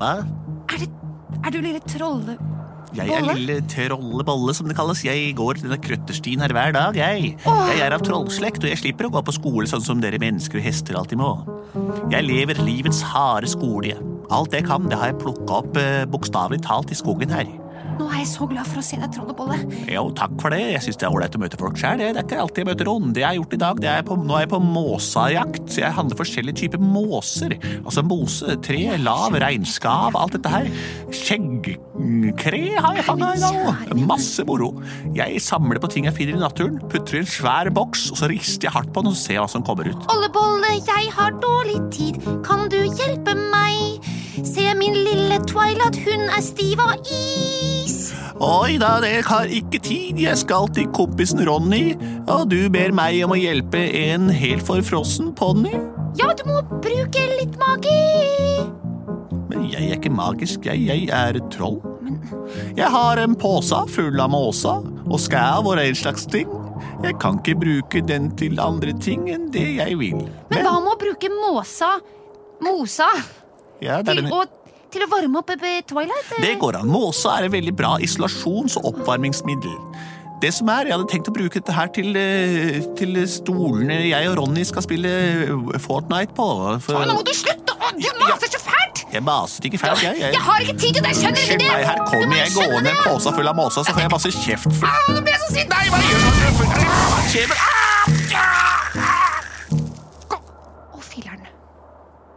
Hva? 0.00 0.12
Er 0.72 0.82
det 0.82 0.90
Er 1.44 1.54
du 1.54 1.60
lille 1.62 1.80
trolle... 1.86 2.36
Jeg 2.96 3.12
er 3.12 3.26
lille 3.26 3.58
trollebolle, 3.68 4.54
som 4.56 4.68
det 4.70 4.76
kalles. 4.78 5.02
Jeg 5.04 5.34
går 5.36 5.58
denne 5.60 5.76
krøtterstien 5.82 6.40
her 6.40 6.52
hver 6.54 6.72
dag, 6.72 6.96
jeg. 6.96 7.34
Jeg 7.44 7.82
er 7.84 7.92
av 7.92 8.04
trollslekt, 8.06 8.64
og 8.64 8.70
jeg 8.72 8.80
slipper 8.80 9.08
å 9.08 9.12
gå 9.18 9.20
på 9.26 9.34
skole 9.36 9.68
sånn 9.68 9.84
som 9.84 10.00
dere 10.00 10.20
mennesker 10.22 10.62
og 10.62 10.64
hester 10.64 10.96
alltid 10.96 11.20
må. 11.20 11.32
Jeg 12.14 12.24
lever 12.24 12.62
livets 12.64 13.02
harde 13.04 13.50
skole. 13.52 13.98
Alt 14.32 14.56
jeg 14.56 14.64
kan, 14.70 14.88
det 14.88 14.96
har 14.96 15.12
jeg 15.12 15.20
plukka 15.20 15.60
opp 15.60 15.76
eh, 15.80 16.06
bokstavelig 16.08 16.62
talt 16.64 16.94
i 16.94 16.96
skogen 16.98 17.34
her. 17.36 17.50
Nå 17.96 18.06
er 18.10 18.20
jeg 18.20 18.28
så 18.28 18.46
glad 18.50 18.68
for 18.68 18.82
å 18.82 18.84
se 18.84 18.98
deg, 19.00 19.08
Trollebolle. 19.14 19.56
Jo, 19.88 20.06
takk 20.16 20.34
for 20.42 20.52
det. 20.52 20.60
Jeg 20.74 20.84
syns 20.84 20.98
det 21.00 21.06
er 21.08 21.16
ålreit 21.16 21.38
å 21.38 21.40
møte 21.40 21.60
folk 21.60 21.78
sjøl. 21.80 22.00
Det 22.00 22.10
er 22.10 22.22
ikke 22.22 22.40
alltid 22.42 22.62
jeg 22.62 22.68
møter 22.70 22.90
ånd. 22.92 23.10
Det 23.16 23.22
jeg 23.22 23.28
har 23.30 23.38
gjort 23.38 23.56
i 23.56 23.60
dag, 23.62 23.82
er 23.96 24.06
på, 24.06 24.18
nå 24.20 24.36
er 24.36 24.44
jeg 24.44 24.52
på 24.52 24.62
måsajakt. 24.66 25.78
Jeg 25.80 25.96
handler 25.96 26.20
forskjellige 26.20 26.60
typer 26.62 26.82
måser. 26.82 27.56
Altså 27.78 28.04
mose, 28.06 28.58
tre, 28.66 28.82
lav, 29.00 29.36
regnskav, 29.40 30.18
alt 30.20 30.36
dette 30.36 30.52
her. 30.52 30.70
Skjeggkre 31.96 32.80
har 32.82 32.96
jeg 32.98 33.04
fanga 33.06 33.30
i 33.34 33.40
dag. 33.40 33.94
Masse 34.06 34.44
moro. 34.46 34.72
Jeg 35.16 35.40
samler 35.42 35.80
på 35.82 35.90
ting 35.92 36.08
jeg 36.08 36.16
finner 36.16 36.36
i 36.36 36.42
naturen, 36.42 36.78
putter 36.92 37.18
i 37.18 37.22
en 37.24 37.30
svær 37.30 37.70
boks, 37.74 38.10
og 38.12 38.20
så 38.20 38.28
rister 38.30 38.68
jeg 38.68 38.74
hardt 38.76 38.92
på 38.92 39.02
den 39.02 39.14
og 39.14 39.18
ser 39.18 39.40
hva 39.40 39.48
som 39.50 39.64
kommer 39.66 39.88
ut. 39.88 40.06
Ollebolle, 40.12 40.76
jeg 40.76 41.10
har 41.16 41.36
dårlig 41.42 41.80
tid, 41.94 42.20
kan 42.46 42.68
du 42.72 42.78
hjelpe 42.84 43.36
meg? 43.50 44.04
Se 44.36 44.68
min 44.76 44.98
lille 45.06 45.40
Twilight, 45.48 45.96
hun 46.04 46.26
er 46.28 46.44
stiv 46.44 46.82
av 46.84 46.96
is. 47.08 48.12
Oi 48.44 48.76
da, 48.82 48.98
jeg 49.00 49.24
har 49.24 49.48
ikke 49.48 49.80
tid. 49.80 50.20
Jeg 50.20 50.36
skal 50.42 50.68
til 50.76 50.90
kompisen 50.96 51.40
Ronny, 51.48 51.96
og 52.28 52.50
du 52.52 52.66
ber 52.72 52.92
meg 52.96 53.22
om 53.24 53.32
å 53.32 53.40
hjelpe 53.40 53.80
en 54.04 54.28
helt 54.28 54.66
forfrossen 54.68 55.32
ponni? 55.38 55.72
Ja, 56.20 56.34
du 56.36 56.44
må 56.48 56.60
bruke 56.84 57.24
litt 57.40 57.56
magi. 57.60 58.45
Men 59.66 59.74
jeg 59.74 59.90
er 59.90 59.98
ikke 59.98 60.10
magisk, 60.14 60.66
jeg, 60.68 60.82
jeg 60.86 61.08
er 61.10 61.36
et 61.40 61.46
troll. 61.50 61.80
Jeg 62.78 62.86
har 62.92 63.18
en 63.18 63.32
pose 63.34 63.80
full 63.90 64.20
av 64.22 64.30
måsa 64.30 64.76
og 64.78 65.18
skæv 65.18 65.66
og 65.66 65.80
den 65.80 65.96
slags 65.98 66.26
ting. 66.30 66.52
Jeg 67.02 67.16
kan 67.18 67.40
ikke 67.40 67.56
bruke 67.58 68.02
den 68.06 68.28
til 68.38 68.60
andre 68.62 68.94
ting 69.02 69.26
enn 69.32 69.48
det 69.50 69.66
jeg 69.80 69.98
vil. 69.98 70.20
Men 70.52 70.62
hva 70.62 70.76
med 70.84 70.92
å 70.92 71.00
bruke 71.00 71.32
måsa, 71.34 71.96
mosa, 72.62 73.08
ja, 73.82 73.98
til 74.06 74.22
å, 74.30 74.44
til 74.94 75.02
å 75.02 75.10
varme 75.10 75.42
opp 75.42 75.50
eh, 75.56 75.80
Twilight? 75.82 76.30
eh? 76.36 76.44
det 76.46 76.54
går 76.62 76.78
an. 76.84 76.92
Måsa 76.92 77.34
er 77.40 77.48
et 77.48 77.56
veldig 77.56 77.74
bra 77.74 77.96
isolasjons- 78.06 78.78
og 78.78 78.92
oppvarmingsmiddel. 78.92 79.74
Det 80.44 80.52
som 80.52 80.68
er, 80.68 80.86
Jeg 80.86 80.94
hadde 80.94 81.10
tenkt 81.10 81.30
å 81.32 81.34
bruke 81.34 81.58
dette 81.58 81.74
her 81.74 81.90
til, 81.96 82.14
eh, 82.14 82.82
til 82.94 83.18
stolene 83.26 84.02
jeg 84.12 84.30
og 84.30 84.38
Ronny 84.44 84.62
skal 84.68 84.86
spille 84.86 85.10
Fortnite 85.82 86.36
på. 86.38 86.50
For 86.86 87.02
Nå 87.02 87.18
må 87.18 87.26
du 87.26 87.34
slutte! 87.34 87.74
Du 87.96 88.08
maser 88.20 88.50
så 88.52 88.60
fælt! 88.60 88.75
Jeg 89.16 89.24
maser 89.26 89.66
ikke 89.68 89.80
fælt, 89.82 90.02
jeg. 90.04 90.14
jeg. 90.20 90.40
Har 90.46 90.58
ikke 90.64 90.76
tid 90.82 90.92
til 90.98 91.02
det, 91.06 91.12
skjønner 91.16 91.40
du 91.40 91.42
ikke 91.46 91.58
det? 91.62 91.86
her 91.90 91.98
kommer 92.10 92.36
jeg 92.42 92.52
gående 92.56 92.90
en 92.92 93.00
pose 93.04 93.32
full 93.36 93.48
av 93.52 93.56
måsa, 93.58 93.84
så 93.86 93.94
får 93.96 94.02
jeg 94.06 94.12
masse 94.16 94.32
kjeft. 94.36 94.68
Ah, 94.84 95.00
Nå 95.10 95.20
blir 95.24 95.32
jeg 95.34 95.40
så 95.44 95.48
sint! 95.56 95.68
Nei, 95.72 95.84
hva 95.92 95.98
gjør 96.06 96.18
du? 96.22 96.28
Hva 96.56 97.20
skjer? 97.32 97.54
Å, 100.36 101.00
filler'n. 101.10 101.44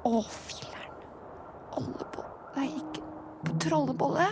Å, 0.09 0.21
filler'n. 0.49 0.93
Ollebolle 1.79 2.27
Nei, 2.57 2.69
ikke 2.79 3.57
trollebolle. 3.63 4.27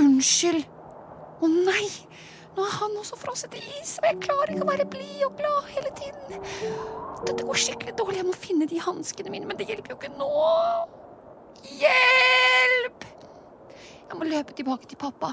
Unnskyld. 0.00 0.62
Å 2.90 3.00
og 3.00 3.06
så 3.06 3.16
frosset 3.16 3.54
is, 3.56 3.94
og 4.00 4.06
jeg 4.08 4.16
klarer 4.24 4.50
ikke 4.52 4.64
å 4.64 4.68
være 4.68 4.84
blid 4.92 5.20
og 5.24 5.36
glad 5.38 5.68
hele 5.72 5.90
tiden. 5.96 6.42
Dette 7.24 7.44
går 7.46 7.60
skikkelig 7.62 7.94
dårlig. 7.96 8.18
Jeg 8.20 8.26
må 8.28 8.34
finne 8.36 8.66
de 8.68 8.80
hanskene 8.82 9.32
mine, 9.32 9.46
men 9.48 9.56
det 9.56 9.68
hjelper 9.70 9.94
jo 9.94 9.98
ikke 10.00 10.10
nå. 10.18 10.28
Hjelp! 11.80 13.06
Jeg 14.10 14.18
må 14.18 14.26
løpe 14.28 14.56
tilbake 14.58 14.90
til 14.90 15.00
pappa. 15.00 15.32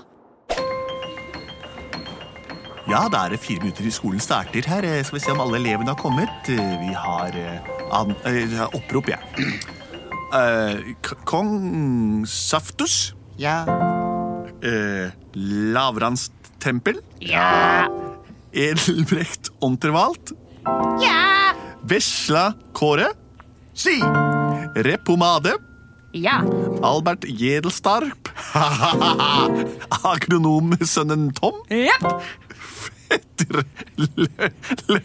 Ja, 2.88 3.02
da 3.12 3.26
er 3.26 3.34
det 3.36 3.42
fire 3.44 3.60
minutter 3.66 3.84
til 3.84 3.92
skolen 3.92 4.22
starter 4.24 4.64
her. 4.72 4.86
Eh, 4.88 5.02
Skal 5.04 5.18
vi 5.18 5.24
se 5.26 5.34
om 5.34 5.42
alle 5.44 5.60
elevene 5.60 5.92
har 5.92 6.00
kommet. 6.00 6.48
Eh, 6.48 6.76
Vi 6.86 6.94
har 6.96 7.36
eh, 7.36 7.74
an, 7.92 8.14
eh, 8.24 8.62
opprop, 8.72 9.10
ja. 9.12 9.20
Eh, 10.28 10.82
Kong 11.24 12.26
Saftus. 12.28 13.14
Ja. 13.40 13.62
Eh, 14.60 15.08
Lavranstempel. 16.58 17.02
Ja! 17.20 17.88
Edelbrekt 18.52 19.52
Ontervalt? 19.60 20.32
Ja! 21.02 21.54
Vesla 21.84 22.54
Kåre. 22.74 23.08
Si! 23.74 24.02
Repomade. 24.76 25.54
Ja! 26.14 26.44
Albert 26.82 27.26
Jedelstarp. 27.28 28.30
Agronomsønnen 30.04 31.32
Tom. 31.34 31.62
Ja. 31.70 31.98
Fetter 33.08 33.64
Le 33.98 34.28
Leppe. 34.88 35.02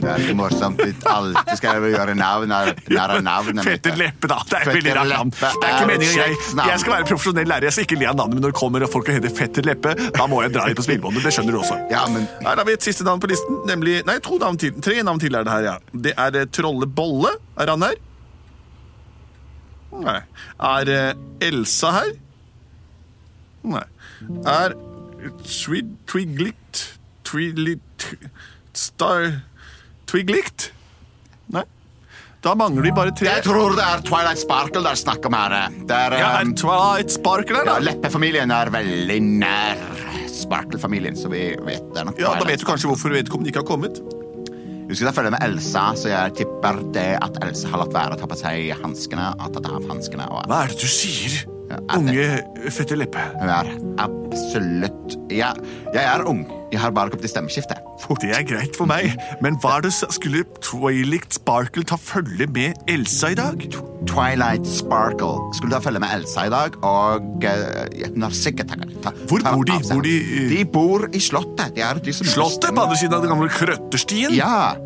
Det 0.00 0.08
er 0.08 0.22
ikke 0.24 0.34
morsomt. 0.38 0.80
Alltid 1.10 1.58
skal 1.60 1.76
jeg 1.76 1.92
gjøre 1.94 2.14
navn 2.16 2.50
narr 2.50 2.70
av 3.12 3.20
navnet 3.24 3.60
mitt. 3.60 3.66
Petter 3.68 3.98
Leppe, 4.00 4.30
da. 4.30 4.38
Det 4.48 4.60
er 4.60 4.70
veldig 4.70 4.94
rart 4.96 5.10
navn. 5.12 5.32
Det 5.36 5.50
er 5.50 5.74
ikke 5.74 5.88
meningen. 5.90 6.16
Jeg, 6.16 6.38
jeg 6.70 6.82
skal 6.82 6.94
være 6.94 7.08
profesjonell 7.10 7.50
lærer. 7.52 7.68
Jeg 7.68 7.76
skal 7.76 7.88
ikke 7.88 7.98
le 8.00 8.08
av 8.10 8.16
navnet, 8.18 8.38
men 8.38 8.46
når 8.46 8.54
det 8.54 8.58
kommer 8.60 8.86
og 8.86 8.92
folk 8.94 9.10
heter 9.12 9.34
Fetter 9.36 9.68
Leppe, 9.68 9.92
da 10.16 10.26
må 10.30 10.40
jeg 10.44 10.54
dra 10.56 10.66
litt 10.70 10.80
på 10.80 10.86
smilebåndet. 10.86 11.26
Det 11.26 11.34
skjønner 11.36 11.56
du 11.56 11.60
også. 11.60 11.76
Ja, 11.92 12.06
men 12.12 12.24
Her 12.40 12.62
har 12.62 12.68
vi 12.68 12.76
et 12.78 12.86
siste 12.88 13.06
navn 13.06 13.20
på 13.22 13.30
listen, 13.30 13.60
nemlig 13.68 14.00
Nei, 14.08 14.16
to 14.24 14.38
navn 14.40 14.56
til. 14.60 14.72
Tre 14.82 14.96
navn 15.06 15.20
til 15.22 15.36
er 15.36 15.46
det 15.46 15.52
her, 15.52 15.68
ja. 15.68 15.76
Det 16.08 16.14
er 16.16 16.40
eh, 16.40 16.48
Trolle 16.56 16.88
Bolle. 16.88 17.34
Er 17.60 17.74
han 17.74 17.84
her? 17.84 18.00
Nei. 20.00 20.18
Er 20.72 20.94
eh, 20.96 21.48
Elsa 21.50 21.92
her? 21.98 22.14
Nei. 23.68 23.84
Er 24.48 24.74
Twiglit 26.08 26.84
Twilit 27.28 28.08
Star 28.72 29.42
Twiglict? 30.10 30.70
Nei. 31.54 31.62
Da 32.42 32.54
mangler 32.56 32.86
vi 32.88 32.92
bare 32.96 33.12
tre. 33.16 33.28
jeg 33.28 33.44
tror 33.44 33.74
det 33.76 33.84
er 33.84 34.00
Twilight 34.06 34.40
Sparkle 34.40 34.82
der 34.86 34.96
snakk 34.98 35.26
om 35.28 35.36
her. 35.36 35.54
Det 35.86 35.96
er, 35.96 36.16
Ja, 36.22 36.30
er 36.40 36.46
um, 36.48 36.54
Twilight 36.56 37.12
Sparkle 37.12 37.60
her, 37.60 37.68
ja. 37.68 37.78
Leppefamilien 37.84 38.50
er 38.54 38.70
veldig 38.72 39.18
nær 39.42 39.84
Sparkle-familien, 40.30 41.18
så 41.20 41.28
vi 41.30 41.50
vet 41.66 41.84
det 41.92 42.00
er 42.00 42.08
nok 42.08 42.18
Ja, 42.22 42.32
Da 42.40 42.48
vet 42.48 42.62
du 42.62 42.66
kanskje 42.68 42.88
hvorfor 42.90 43.12
vedkommende 43.12 43.52
ikke 43.52 43.60
har 43.62 43.68
kommet. 43.68 44.00
Vi 44.90 44.96
skal 44.98 45.10
da 45.10 45.14
følge 45.14 45.30
med 45.36 45.44
Elsa, 45.46 45.84
så 45.94 46.08
jeg 46.10 46.34
tipper 46.40 46.80
det 46.96 47.10
at 47.22 47.36
Elsa 47.44 47.68
har 47.70 47.84
latt 47.84 47.92
være 47.94 48.16
å 48.16 48.18
ta 48.18 48.26
på 48.26 48.38
seg 48.40 48.72
hanskene. 48.80 49.28
Hva 49.38 50.64
er 50.64 50.72
det 50.72 50.80
du 50.80 50.88
sier, 50.90 51.36
er 51.36 51.44
det- 51.44 51.59
unge 51.96 52.70
Fetter 52.70 52.98
Leppe? 52.98 53.22
Hun 53.40 53.50
er 53.52 53.68
absolutt 54.02 55.16
ja, 55.30 55.52
Jeg 55.94 56.02
er 56.02 56.24
ung. 56.28 56.42
Jeg 56.70 56.80
har 56.82 56.92
bare 56.94 57.10
kommet 57.10 57.26
i 57.26 57.30
stemmeskiftet. 57.30 57.78
Fort. 58.02 58.22
Det 58.22 58.30
er 58.34 58.44
greit 58.46 58.76
for 58.78 58.86
meg, 58.90 59.16
men 59.42 59.56
hva 59.62 59.78
er 59.78 59.86
det 59.88 59.92
skulle 59.94 60.44
Twilight 60.62 61.34
Sparkle 61.34 61.82
ta 61.86 61.98
følge 61.98 62.46
med 62.50 62.78
Elsa 62.90 63.32
i 63.34 63.38
dag? 63.38 63.64
Twilight 64.06 64.68
Sparkle 64.70 65.50
skulle 65.58 65.74
ta 65.74 65.82
følge 65.82 66.02
med 66.02 66.14
Elsa 66.14 66.46
i 66.46 66.52
dag, 66.52 66.78
og 66.86 67.46
eh, 67.46 68.06
hun 68.14 68.26
har 68.26 68.36
sikkert 68.36 68.70
ta, 69.02 69.14
Hvor 69.30 69.42
bor 69.46 69.66
de? 69.66 69.80
Bor 69.90 70.06
de, 70.06 70.14
eh, 70.20 70.46
De 70.52 70.62
bor 70.66 71.08
i 71.10 71.22
Slottet. 71.22 71.74
De 71.74 71.90
de 72.06 72.14
Slottet 72.14 72.70
på 72.70 72.86
andre 72.86 73.00
siden 73.00 73.18
av 73.18 73.26
den 73.26 73.34
gamle 73.34 73.50
krøtterstien? 73.54 74.34
Ja. 74.38 74.76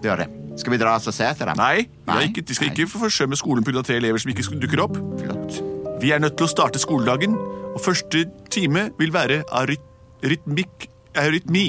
Det 0.00 0.12
gjør 0.12 0.24
det. 0.24 0.30
Skal 0.60 0.74
vi 0.74 0.80
dra 0.80 0.94
oss 0.98 1.08
og 1.08 1.16
se 1.16 1.24
etter 1.24 1.48
dem? 1.48 1.56
Nei, 1.60 1.86
Nei? 2.08 2.22
ikke, 2.28 2.44
de 2.44 2.56
skal 2.56 2.68
Nei. 2.70 2.74
ikke 2.76 2.92
forsømme 3.00 3.38
skolen 3.38 3.64
pga. 3.64 3.82
tre 3.86 3.96
elever 4.00 4.20
som 4.20 4.32
ikke 4.32 4.44
dukker 4.60 4.84
opp. 4.84 4.98
Flott. 5.22 5.60
Vi 6.00 6.12
er 6.12 6.20
nødt 6.22 6.36
til 6.40 6.48
å 6.48 6.52
starte 6.52 6.80
skoledagen, 6.80 7.36
og 7.74 7.80
første 7.84 8.26
time 8.52 8.90
vil 9.00 9.12
være 9.14 9.42
aryt 9.52 9.86
rytmikk 10.24 10.90
Eurytmi. 11.16 11.68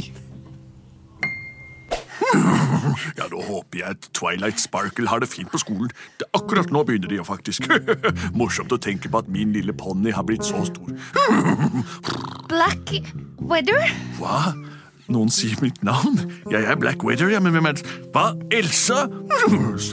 Ja, 3.18 3.26
da 3.30 3.40
håper 3.44 3.78
jeg 3.80 3.96
at 3.96 4.08
Twilight 4.16 4.60
Sparkle 4.62 5.08
har 5.10 5.22
det 5.24 5.30
fint 5.32 5.52
på 5.52 5.60
skolen. 5.62 5.90
Det 6.20 6.26
er 6.28 6.40
akkurat 6.40 6.72
nå 6.74 6.84
begynner 6.88 7.12
de 7.12 7.18
jo 7.20 7.26
faktisk. 7.28 7.68
Morsomt 8.40 8.72
å 8.74 8.80
tenke 8.82 9.12
på 9.12 9.22
at 9.22 9.30
min 9.32 9.52
lille 9.56 9.74
ponni 9.78 10.14
har 10.16 10.26
blitt 10.28 10.46
så 10.48 10.64
stor. 10.68 10.92
Black 12.52 12.94
Weather? 13.40 13.84
Hva? 14.20 14.52
Noen 15.14 15.32
sier 15.34 15.58
mitt 15.64 15.80
navn. 15.86 16.18
Jeg 16.52 16.66
er 16.68 16.78
Blackweather, 16.80 17.30
ja, 17.32 17.40
men 17.44 17.54
hvem 17.56 17.68
er 17.70 17.78
det? 17.78 17.86
Hva? 18.14 18.32
Elsa? 18.54 19.06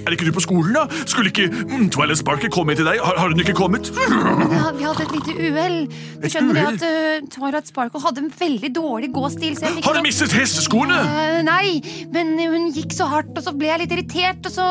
Er 0.06 0.14
ikke 0.14 0.28
du 0.28 0.32
på 0.36 0.42
skolen, 0.44 0.76
da? 0.76 0.86
Skulle 1.08 1.32
ikke 1.32 1.48
mm, 1.50 1.88
Twilight 1.94 2.20
Sparkle 2.22 2.50
komme 2.54 2.76
til 2.78 2.88
deg? 2.88 3.00
Har, 3.04 3.18
har 3.20 3.32
hun 3.32 3.42
ikke 3.42 3.56
kommet? 3.58 3.90
Vi 3.92 4.06
hadde, 4.08 4.72
vi 4.78 4.86
hadde 4.86 5.04
et 5.06 5.14
lite 5.16 5.36
uhell. 5.48 5.78
Du 6.22 6.28
skjønner 6.32 6.58
det 6.58 6.64
at 6.70 6.86
uh, 6.86 7.28
Twilight 7.34 7.70
Sparkle 7.70 8.02
hadde 8.06 8.24
en 8.24 8.32
veldig 8.40 8.72
dårlig 8.76 9.12
gåstil. 9.14 9.58
Har 9.84 9.98
du 9.98 10.02
mistet 10.06 10.34
hesteskoene? 10.36 10.98
Uh, 11.04 11.38
nei, 11.46 11.78
men 12.14 12.34
hun 12.40 12.70
gikk 12.76 12.96
så 12.96 13.08
hardt, 13.10 13.34
og 13.36 13.44
så 13.44 13.54
ble 13.56 13.70
jeg 13.72 13.84
litt 13.84 13.94
irritert, 13.98 14.48
og 14.48 14.54
så 14.54 14.66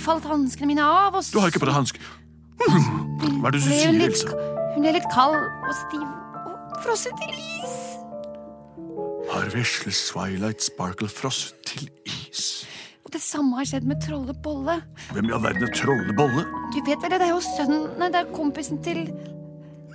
falt 0.00 0.26
hanskene 0.30 0.70
mine 0.72 0.86
av. 0.86 1.18
Og 1.18 1.24
så 1.26 1.36
Du 1.36 1.42
har 1.42 1.52
ikke 1.52 1.62
på 1.64 1.70
deg 1.70 1.78
hansker. 1.80 2.10
Hva 2.60 3.48
er 3.48 3.54
det 3.54 3.60
du 3.60 3.68
sier, 3.68 3.94
Elsa? 4.04 4.34
hun 4.74 4.84
ble 4.84 4.92
litt 4.96 5.08
kald 5.12 5.36
og 5.36 5.72
stiv 5.76 6.04
og 6.46 6.82
frosset 6.84 7.16
til 7.20 7.34
is. 7.36 7.89
Har 9.40 9.48
vesle 9.56 9.88
Twilight 9.88 10.60
Sparkle 10.60 11.08
frosset 11.08 11.54
til 11.64 11.86
is? 12.04 12.66
Og 13.06 13.12
det 13.14 13.22
samme 13.24 13.56
har 13.56 13.64
skjedd 13.70 13.86
med 13.88 13.96
Trolle 14.04 14.34
Bolle. 14.44 14.74
Hvem 15.14 15.30
i 15.30 15.32
all 15.32 15.40
verden 15.40 15.64
er 15.64 15.72
Trollebolle? 15.78 16.42
Du 16.74 16.82
vet 16.84 17.00
vel 17.00 17.14
det, 17.14 17.22
det 17.22 17.28
er 17.30 17.32
jo 17.32 17.40
sønnen 17.46 17.86
Nei, 17.96 18.10
det 18.12 18.20
er 18.20 18.34
kompisen 18.36 18.82
til 18.84 19.06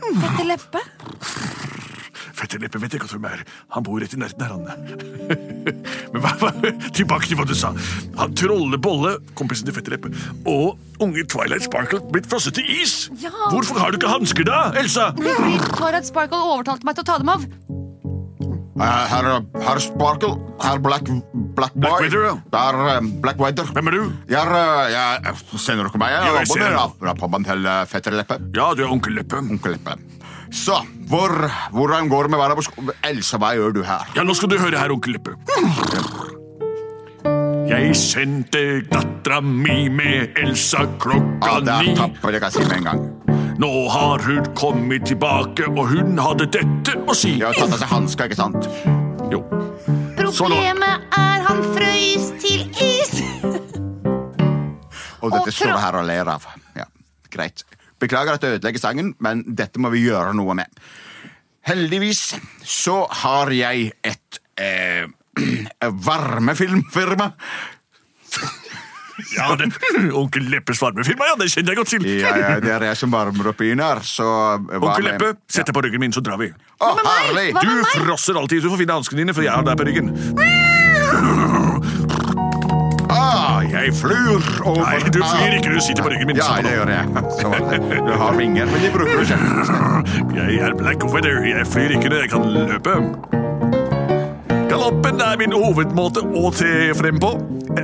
Petter 0.01 0.49
Leppe. 0.49 0.81
Fetter 2.35 2.59
Leppe 2.59 2.81
vet 2.81 2.97
ikke 2.97 3.05
godt 3.05 3.13
hvem 3.15 3.27
er. 3.29 3.43
Han 3.75 3.85
bor 3.85 4.01
rett 4.01 4.15
i 4.17 4.19
nærheten 4.19 4.41
her, 4.41 4.55
han. 4.57 4.65
Men 6.15 6.23
hva, 6.25 6.33
hva, 6.41 6.49
tilbake 6.97 7.29
til 7.29 7.37
hva 7.37 7.45
du 7.45 7.53
sa. 7.55 7.69
Han 8.17 8.33
Trollebolle, 8.41 9.13
kompisen 9.37 9.69
til 9.69 9.77
Fetter 9.77 9.93
Leppe, 9.93 10.09
og 10.49 10.81
unge 11.05 11.21
Twilight 11.29 11.67
Sparkle 11.69 12.01
blitt 12.09 12.27
frosset 12.31 12.57
til 12.57 12.81
is? 12.81 12.97
Ja. 13.21 13.29
Hvorfor 13.53 13.77
har 13.77 13.93
du 13.93 14.01
ikke 14.01 14.09
hansker 14.09 14.49
da, 14.49 14.65
Elsa? 14.81 15.11
Fordi 15.21 15.61
Twilight 15.77 16.09
Sparkle 16.09 16.41
overtalte 16.55 16.89
meg 16.89 16.97
til 16.97 17.05
å 17.05 17.09
ta 17.13 17.21
dem 17.21 17.31
av. 17.37 17.45
Eh, 18.75 19.05
Herr, 19.07 19.27
her 19.63 19.79
Sparkle, 19.79 20.35
herr 20.59 20.79
Black, 20.83 21.05
Black 21.55 21.71
Boy. 21.73 22.09
Blackweather, 22.09 22.25
ja. 22.27 22.33
Er 22.59 22.99
Black 22.99 23.21
Blackweather. 23.21 23.69
Hvem 23.71 23.87
er 23.87 23.91
du? 23.95 24.01
Jeg 24.27 24.41
er, 24.41 24.51
eh, 24.51 24.91
jeg, 24.91 25.35
Sender 25.63 25.87
dere 25.87 26.01
meg? 26.01 26.11
Jeg 26.11 26.25
jeg 26.25 26.47
jobber 26.49 26.59
med 26.59 26.75
rap- 26.77 27.05
rappaben 27.09 27.47
til 27.47 27.65
eh, 27.71 27.85
Fetter 27.87 28.11
Leppe. 28.19 28.37
Ja, 28.57 28.73
du 28.75 28.83
er 28.83 28.91
onkel 28.91 29.15
Leppe. 29.15 29.39
Onkel 29.39 29.77
Leppe. 29.77 29.95
Så, 30.51 30.75
hvor, 31.09 31.31
hvordan 31.71 32.09
går 32.11 32.23
det 32.27 32.31
med 32.35 32.39
været 32.43 32.55
på 32.59 32.65
skolen? 32.67 32.91
Elsa, 33.07 33.37
hva 33.41 33.53
gjør 33.55 33.71
du 33.79 33.81
her? 33.87 34.11
Ja, 34.15 34.23
nå 34.27 34.35
skal 34.35 34.51
du 34.51 34.57
høre 34.59 34.77
her, 34.77 34.91
onkel 34.91 35.15
Leppe. 35.15 35.37
Jeg 37.71 37.95
sendte 37.97 38.81
dattera 38.91 39.39
mi 39.41 39.87
med 39.89 40.35
Elsa 40.37 40.83
klokka 41.01 41.55
Ja, 41.55 41.59
det 41.65 41.73
er 41.79 41.95
tapper, 41.97 42.31
det 42.35 42.41
kan 42.43 42.51
jeg 42.51 42.59
si 42.59 42.67
med 42.69 42.77
en 42.77 42.83
gang. 42.91 43.01
Nå 43.57 43.89
har 43.89 44.19
hun 44.19 44.45
kommet 44.55 45.05
tilbake, 45.07 45.63
og 45.69 45.87
hun 45.87 46.17
hadde 46.19 46.47
dette 46.51 46.95
å 47.07 47.13
si. 47.15 47.37
Ja, 47.39 47.53
har 47.53 47.55
tatt 47.55 47.75
av 47.77 47.79
seg 47.79 47.91
hanska, 47.93 48.27
ikke 48.27 48.37
sant? 48.39 48.67
Jo. 49.31 49.39
Problemet 50.19 51.05
er 51.15 51.45
han 51.45 51.61
frøys 51.71 52.33
til 52.43 52.65
is. 52.83 53.13
Og 55.23 55.31
dette 55.31 55.53
står 55.55 55.71
vi 55.71 55.79
her 55.85 55.99
og 56.01 56.07
ler 56.09 56.31
av. 56.35 56.49
Ja, 56.75 56.89
greit. 57.31 57.63
Beklager 58.03 58.35
at 58.35 58.43
jeg 58.43 58.59
ødelegger 58.59 58.83
sangen, 58.83 59.13
men 59.23 59.45
dette 59.55 59.79
må 59.79 59.93
vi 59.93 60.03
gjøre 60.03 60.35
noe 60.35 60.57
med. 60.59 60.83
Heldigvis 61.65 62.35
så 62.67 63.05
har 63.23 63.55
jeg 63.55 63.93
et 64.03 64.41
eh, 64.59 65.07
varmefilmfirma. 66.09 67.31
Ja, 69.33 69.55
det, 69.59 69.71
Onkel 70.21 70.49
Leppes 70.51 70.81
varmefirma, 70.81 71.29
ja, 71.31 71.35
det 71.39 71.49
kjenner 71.53 71.73
jeg 71.73 71.81
godt 71.81 71.93
til. 71.95 72.07
Ja, 72.19 72.35
ja, 72.37 72.53
det 72.63 72.73
er 72.75 72.87
jeg 72.91 72.99
som 72.99 73.13
varmer 73.13 73.51
opp 73.51 73.59
byen 73.61 73.81
her, 73.83 74.03
så 74.05 74.27
Onkel 74.59 75.09
Leppe, 75.09 75.33
sett 75.49 75.69
deg 75.69 75.75
på 75.77 75.85
ryggen 75.85 76.03
min, 76.03 76.15
så 76.15 76.23
drar 76.25 76.39
vi. 76.41 76.51
Å, 76.75 76.91
oh, 76.91 77.03
herlig! 77.07 77.51
Du 77.57 77.71
frosser 77.95 78.37
alltid, 78.39 78.65
du 78.65 78.71
får 78.71 78.83
finne 78.83 78.99
hanskene 78.99 79.23
dine, 79.23 79.35
for 79.35 79.45
jeg 79.45 79.55
har 79.55 79.65
deg 79.65 79.79
på 79.79 79.87
ryggen. 79.89 80.11
Ah, 83.15 83.61
jeg 83.71 83.93
flyr 83.95 84.41
over 84.65 84.81
Nei, 84.81 84.99
du 85.07 85.21
flyr 85.23 85.55
ikke, 85.59 85.71
du 85.71 85.79
sitter 85.81 86.03
på 86.03 86.11
ryggen 86.13 86.27
min. 86.29 86.41
Ja, 86.41 86.57
det 86.65 86.75
gjør 86.75 86.91
jeg. 86.91 87.23
Så. 87.39 87.53
Du 88.09 88.13
har 88.19 88.37
vinger, 88.37 88.69
men 88.73 88.83
de 88.83 88.91
bruker 88.93 89.15
du 89.15 89.25
ikke. 89.25 89.39
Jeg 90.41 90.61
er 90.67 90.77
Black 90.77 91.05
Weather, 91.13 91.41
jeg 91.47 91.67
flyr 91.67 91.95
ikke 91.97 92.11
når 92.11 92.25
jeg 92.25 92.29
kan 92.29 92.49
løpe. 92.53 93.44
Galoppen 94.75 95.21
er 95.23 95.37
min 95.39 95.53
hovedmåte 95.55 96.19
å 96.35 96.49
tre 96.51 96.89
frem 96.99 97.15
på. 97.21 97.29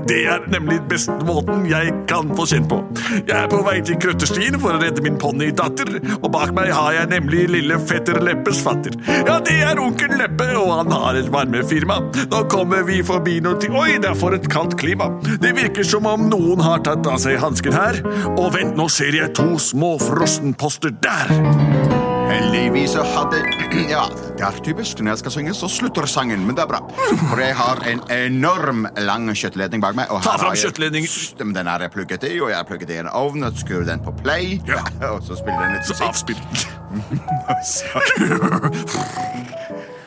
Det 0.09 0.17
er 0.27 0.41
nemlig 0.51 0.81
beste 0.91 1.13
måten 1.23 1.63
jeg 1.69 1.93
kan 2.09 2.33
få 2.35 2.43
kjent 2.51 2.67
på. 2.67 2.81
Jeg 3.15 3.31
er 3.37 3.47
på 3.47 3.61
vei 3.63 3.77
til 3.87 3.95
krøtterstien 4.03 4.57
for 4.59 4.75
å 4.75 4.81
redde 4.81 5.03
min 5.05 5.15
ponnidatter, 5.21 5.93
og 6.17 6.27
bak 6.33 6.51
meg 6.57 6.73
har 6.75 6.97
jeg 6.97 7.11
nemlig 7.13 7.45
lille 7.53 7.77
fetter 7.87 8.19
Leppes 8.19 8.59
fatter. 8.65 8.97
Ja, 9.07 9.37
det 9.39 9.55
er 9.69 9.79
onkel 9.79 10.17
Leppe, 10.19 10.49
og 10.59 10.67
han 10.81 10.91
har 10.91 11.21
et 11.21 11.31
varmefirma. 11.31 12.01
Nå 12.33 12.43
kommer 12.51 12.83
vi 12.89 12.99
forbi 13.07 13.37
noe 13.45 13.55
til 13.63 13.79
Oi, 13.79 13.95
det 13.95 14.11
er 14.11 14.19
for 14.19 14.35
et 14.35 14.51
kaldt 14.51 14.75
klima. 14.81 15.07
Det 15.39 15.55
virker 15.55 15.87
som 15.87 16.11
om 16.11 16.27
noen 16.27 16.59
har 16.67 16.83
tatt 16.83 17.07
av 17.07 17.23
seg 17.23 17.39
hansken 17.39 17.77
her. 17.77 18.03
Og 18.35 18.51
vent, 18.57 18.75
nå 18.75 18.91
ser 18.91 19.15
jeg 19.15 19.31
to 19.39 19.55
små 19.63 19.95
frossenposter 20.09 20.91
der. 20.99 21.90
Heldigvis 22.31 22.93
så 22.95 23.03
hadde 23.03 23.41
Ja, 23.91 24.05
det 24.37 24.43
er 24.45 24.51
typisk. 24.63 24.99
Når 25.03 25.11
jeg 25.11 25.19
skal 25.21 25.31
synge, 25.35 25.53
så 25.57 25.67
slutter 25.71 26.05
sangen, 26.07 26.45
men 26.47 26.55
det 26.55 26.63
er 26.63 26.69
bra. 26.71 26.79
For 27.27 27.39
jeg 27.41 27.55
har 27.59 27.77
en 27.91 27.99
enorm 28.15 28.85
lang 29.03 29.27
kjøttledning 29.35 29.81
bak 29.83 29.95
meg. 29.99 30.05
Ta 30.23 30.37
fram 30.39 30.55
kjøttledning. 30.55 31.05
Men 31.41 31.51
Den 31.57 31.67
er 31.71 31.79
jeg 31.87 31.91
plugget 31.95 32.23
i, 32.29 32.33
og 32.39 32.47
jeg 32.53 32.59
har 32.61 32.67
plugget 32.69 32.89
i 32.95 32.97
en 33.01 33.09
ovn, 33.11 33.43
og 33.47 33.51
skrur 33.59 33.83
den 33.87 33.99
på 34.05 34.11
play, 34.21 34.45
Ja. 34.69 34.79
og 35.11 35.19
så 35.27 35.33
spiller 35.39 35.61
den 35.65 35.71
litt 35.75 35.85
Så 35.89 35.93
avspill. 36.07 36.39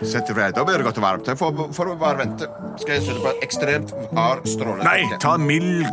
Setter 0.05 0.35
du 0.37 0.41
deg, 0.41 0.53
Da 0.57 0.65
blir 0.69 0.77
det 0.81 0.85
godt 0.89 0.99
og 1.01 1.05
varmt. 1.05 1.27
For, 1.41 1.49
for 1.77 1.85
å 1.93 1.95
bare 2.01 2.19
vente 2.25 2.45
skal 2.81 2.93
jeg 2.97 3.03
sette 3.07 3.21
på 3.25 3.31
ekstremt 3.45 3.91
hard 4.17 4.43
stråle. 4.49 4.83
Nei, 4.85 5.01
ta 5.21 5.33
mild 5.41 5.85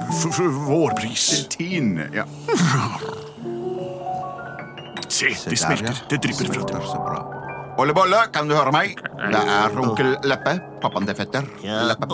vårpris. 0.67 1.25
Tin, 1.55 1.87
ja. 2.15 2.25
Se, 5.21 5.49
de 5.49 5.57
smelter. 5.57 6.01
Det 6.09 6.17
drypper 6.23 6.49
fra 6.49 6.63
dem. 6.65 7.37
Olle 7.79 7.93
Bolle, 7.93 8.17
kan 8.33 8.49
du 8.49 8.55
høre 8.55 8.71
meg? 8.73 8.97
Det 9.31 9.41
er 9.53 9.75
onkel 9.79 10.15
Leppe. 10.27 10.55
Pappaen 10.81 11.05
til 11.07 11.15
fetter. 11.17 11.45
Leppe. 11.61 12.07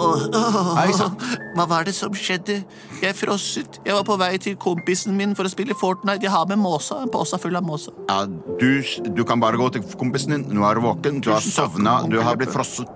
Hei 0.77 0.91
sann. 0.95 1.15
Hva 1.55 1.65
var 1.71 1.87
det 1.87 1.95
som 1.95 2.13
skjedde? 2.15 2.59
Jeg 3.01 3.15
frosset. 3.17 3.79
Jeg 3.87 3.95
var 3.95 4.03
på 4.07 4.17
vei 4.19 4.33
til 4.43 4.57
kompisen 4.59 5.15
min 5.17 5.33
for 5.39 5.47
å 5.47 5.51
spille 5.51 5.75
Fortnite. 5.79 6.27
Jeg 6.27 6.33
har 6.33 6.45
med 6.51 6.59
måsa. 6.61 6.99
En 7.05 7.11
pose 7.13 7.39
full 7.41 7.55
av 7.57 7.65
måsa. 7.67 7.95
Ja, 8.11 8.25
du, 8.27 8.83
du 9.15 9.23
kan 9.27 9.41
bare 9.43 9.59
gå 9.59 9.69
til 9.75 9.87
kompisen 9.97 10.35
din. 10.35 10.45
Nå 10.53 10.67
er 10.67 10.77
du 10.77 10.85
våken, 10.85 11.23
du 11.23 11.31
har 11.33 11.43
sovna, 11.43 12.01
du 12.11 12.19
har 12.21 12.39
blitt 12.39 12.51
frosset. 12.53 12.91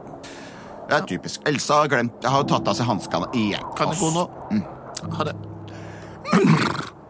Det 0.91 0.99
er 0.99 1.07
typisk. 1.07 1.47
Elsa 1.47 1.85
har 1.85 1.91
glemt 1.91 2.19
Jeg 2.19 2.35
har 2.35 2.43
tatt 2.51 2.67
av 2.67 2.75
seg 2.75 2.89
hanskene 2.91 3.31
igjen. 3.31 3.63
Kan 3.79 3.93
jeg 3.93 4.01
gå 4.03 4.11
nå? 4.11 4.27
Ha 5.15 5.27
det. 5.31 5.37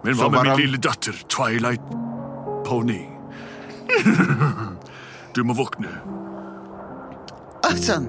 Men 0.05 0.15
hva 0.17 0.31
med 0.31 0.41
min 0.45 0.57
lille 0.63 0.81
datter, 0.81 1.17
Twilight 1.29 1.89
Pony? 2.71 3.01
Du 5.36 5.43
må 5.47 5.53
våkne. 5.55 5.88
Oi 7.67 7.75
sann. 7.79 8.07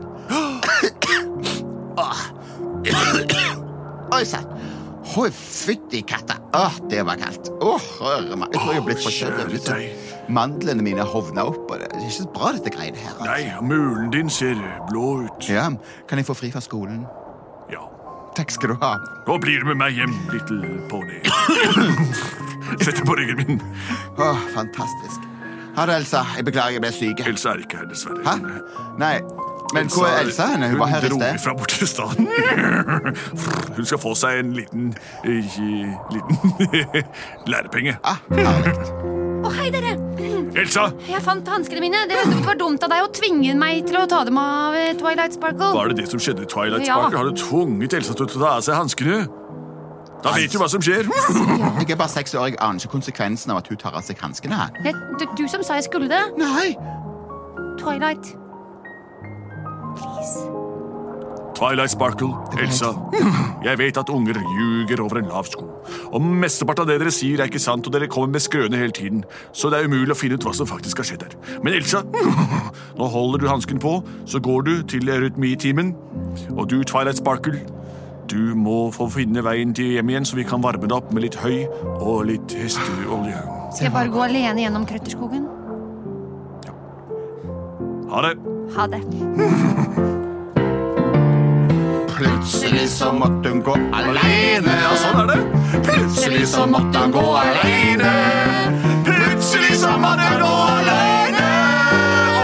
Oi 4.12 4.24
sann. 4.26 4.46
Å, 5.12 5.26
fytti 5.34 6.00
katta. 6.06 6.38
Åh, 6.58 6.78
det 6.90 7.02
var 7.06 7.18
kaldt. 7.20 7.50
Åh, 7.62 7.86
høre 8.00 8.38
meg. 8.38 8.54
Jeg 8.54 8.58
tror 8.58 8.72
jeg 8.74 8.82
er 8.82 8.86
blitt 8.86 9.04
forkjølet. 9.06 10.30
Mandlene 10.32 10.82
mine 10.86 11.06
hovna 11.06 11.46
opp, 11.50 11.66
og 11.66 11.82
det 11.82 11.90
er 11.90 11.98
ikke 11.98 12.16
så 12.20 12.28
bra, 12.34 12.54
dette 12.56 12.74
greiene 12.74 13.02
her. 13.02 13.12
altså. 13.18 13.28
Nei, 13.28 13.42
mulen 13.66 14.10
din 14.14 14.30
ser 14.30 14.58
blå 14.90 15.24
ut. 15.26 15.50
Ja, 15.50 15.68
kan 16.10 16.22
jeg 16.22 16.30
få 16.30 16.38
fri 16.38 16.50
fra 16.54 16.62
skolen? 16.64 17.02
Ja. 17.70 17.82
Takk 18.38 18.54
skal 18.54 18.74
du 18.74 18.78
ha. 18.82 18.94
Nå 19.26 19.38
blir 19.42 19.62
du 19.62 19.70
med 19.72 19.82
meg 19.82 19.98
hjem, 19.98 20.14
Little 20.30 20.78
Pony. 20.90 21.22
Sett 22.82 22.96
deg 22.98 23.04
på 23.08 23.14
ryggen 23.18 23.42
min. 23.42 23.62
Åh, 24.18 24.42
fantastisk. 24.54 25.28
Ha 25.76 25.86
det, 25.88 25.94
Elsa. 26.02 26.24
Jeg 26.36 26.44
beklager, 26.50 26.76
jeg 26.76 26.82
ble 26.84 26.92
syk. 26.92 27.22
Elsa 27.26 27.54
er 27.54 27.62
ikke 27.64 27.80
her, 27.80 27.86
dessverre. 27.88 28.20
Hæ? 28.26 28.34
Nei, 29.00 29.14
men 29.72 29.88
hvor 29.88 30.04
er 30.04 30.18
Elsa 30.26 30.50
henne? 30.52 30.68
Hun 30.74 30.82
var 30.82 30.90
her 30.92 31.06
i 31.06 31.08
dro 31.08 31.16
sted. 31.16 31.38
fra 31.40 31.54
borte 31.56 31.78
i 31.80 31.88
staden. 31.88 32.28
Hun 33.78 33.86
skal 33.88 34.00
få 34.02 34.12
seg 34.20 34.42
en 34.42 34.52
liten 34.58 34.90
eh, 35.24 35.56
liten 36.12 36.92
lærepenge. 37.52 37.96
Ah, 38.04 38.20
herlig. 38.36 38.74
Å, 39.42 39.50
hei, 39.56 39.70
dere! 39.74 39.96
Elsa, 40.60 40.90
Jeg 41.08 41.22
fant 41.24 41.48
hanskene 41.48 41.80
mine. 41.82 42.02
Det 42.10 42.18
var 42.44 42.58
dumt 42.60 42.84
av 42.84 42.92
deg 42.92 43.06
å 43.06 43.08
tvinge 43.16 43.54
meg 43.58 43.86
til 43.88 43.96
å 43.98 44.04
ta 44.10 44.20
dem 44.28 44.36
av 44.38 44.76
eh, 44.76 44.92
Twilight 45.00 45.34
Sparkle. 45.38 45.72
var 45.74 45.88
det 45.90 46.02
det 46.02 46.10
som 46.12 46.20
skjedde 46.22 46.44
i 46.44 46.50
Twilight 46.52 46.84
Ja. 46.86 47.00
Sparkle? 47.00 47.18
Har 47.22 47.30
du 47.32 47.40
tvunget 47.40 47.96
Elsa 47.96 48.12
til 48.18 48.28
å 48.28 48.34
ta 48.36 48.52
av 48.58 48.66
seg 48.68 48.76
hanskene? 48.76 49.22
Da 50.22 50.32
vet 50.36 50.52
du 50.52 50.58
hva 50.62 50.68
som 50.70 50.82
skjer. 50.84 51.08
Jeg 51.82 51.90
er 51.90 51.98
bare 51.98 52.12
seks 52.12 52.34
år, 52.38 52.52
jeg 52.52 52.60
aner 52.62 52.78
ikke 52.78 52.94
konsekvensen 52.94 53.50
av 53.54 53.62
at 53.62 53.70
hun 53.72 53.80
tar 53.80 53.96
av 53.98 54.06
seg 54.06 54.20
hanskene 54.22 54.58
her. 54.58 54.70
Det, 54.84 54.94
du, 55.18 55.26
du 55.42 55.44
som 55.50 55.64
sa 55.66 55.80
jeg 55.80 55.88
skulle 55.90 56.10
det. 56.10 56.22
Nei! 56.38 56.72
Twilight. 57.80 58.34
Please. 59.98 60.52
Twilight 61.58 61.90
Sparkle, 61.92 62.32
Elsa. 62.58 62.88
Jeg 63.62 63.78
vet 63.78 63.98
at 64.00 64.08
unger 64.10 64.38
ljuger 64.40 65.02
over 65.04 65.20
en 65.20 65.28
lav 65.30 65.46
sko. 65.50 65.66
Og 66.10 66.24
mesteparten 66.24 66.86
av 66.86 66.88
det 66.90 66.96
dere 67.02 67.12
sier, 67.14 67.42
er 67.42 67.50
ikke 67.50 67.60
sant, 67.62 67.86
og 67.86 67.94
dere 67.94 68.08
kommer 68.10 68.32
med 68.34 68.42
skrøne 68.42 68.80
hele 68.80 68.94
tiden. 68.96 69.20
Så 69.54 69.70
det 69.70 69.78
er 69.78 69.90
umulig 69.90 70.14
å 70.14 70.18
finne 70.18 70.38
ut 70.38 70.46
hva 70.46 70.54
som 70.56 70.66
faktisk 70.66 71.02
har 71.02 71.10
skjedd 71.10 71.26
her. 71.26 71.36
Men 71.62 71.76
Elsa, 71.78 72.02
nå 72.98 73.10
holder 73.14 73.44
du 73.44 73.50
hansken 73.50 73.82
på, 73.82 73.98
så 74.26 74.40
går 74.42 74.66
du 74.66 74.74
til 74.90 75.12
rytmitimen. 75.12 75.92
Og 76.56 76.66
du, 76.72 76.80
Twilight 76.88 77.20
Sparkle, 77.20 77.60
du 78.30 78.54
må 78.56 78.90
få 78.94 79.08
finne 79.12 79.42
veien 79.44 79.74
til 79.76 79.86
hjem 79.96 80.08
igjen, 80.12 80.26
så 80.28 80.36
vi 80.38 80.44
kan 80.48 80.62
varme 80.62 80.86
det 80.88 80.96
opp 80.96 81.08
med 81.12 81.22
litt 81.26 81.36
høy 81.42 81.58
og 81.98 82.26
litt 82.28 82.48
hesteolje. 82.56 83.40
Skal 83.72 83.84
jeg 83.88 83.94
bare 83.94 84.12
gå 84.12 84.20
alene 84.26 84.60
gjennom 84.64 84.84
krøtterskogen? 84.88 85.44
Ha 88.12 88.18
det. 88.26 88.34
Ha 88.76 88.84
det. 88.92 89.02
Plutselig 92.12 92.86
så 92.92 93.08
måtte 93.16 93.48
hun 93.48 93.60
gå 93.64 93.72
aleine. 93.72 94.72
Ja, 94.84 94.92
sånn 95.00 95.16
er 95.22 95.26
det. 95.32 95.40
Plutselig 95.86 96.44
så 96.52 96.62
måtte 96.68 96.96
han 96.98 97.08
gå 97.14 97.24
aleine. 97.40 98.12
Plutselig 99.08 99.74
så 99.80 99.92
måtte 100.02 100.24
han 100.28 100.38
gå 100.44 100.52
aleine. 100.76 101.48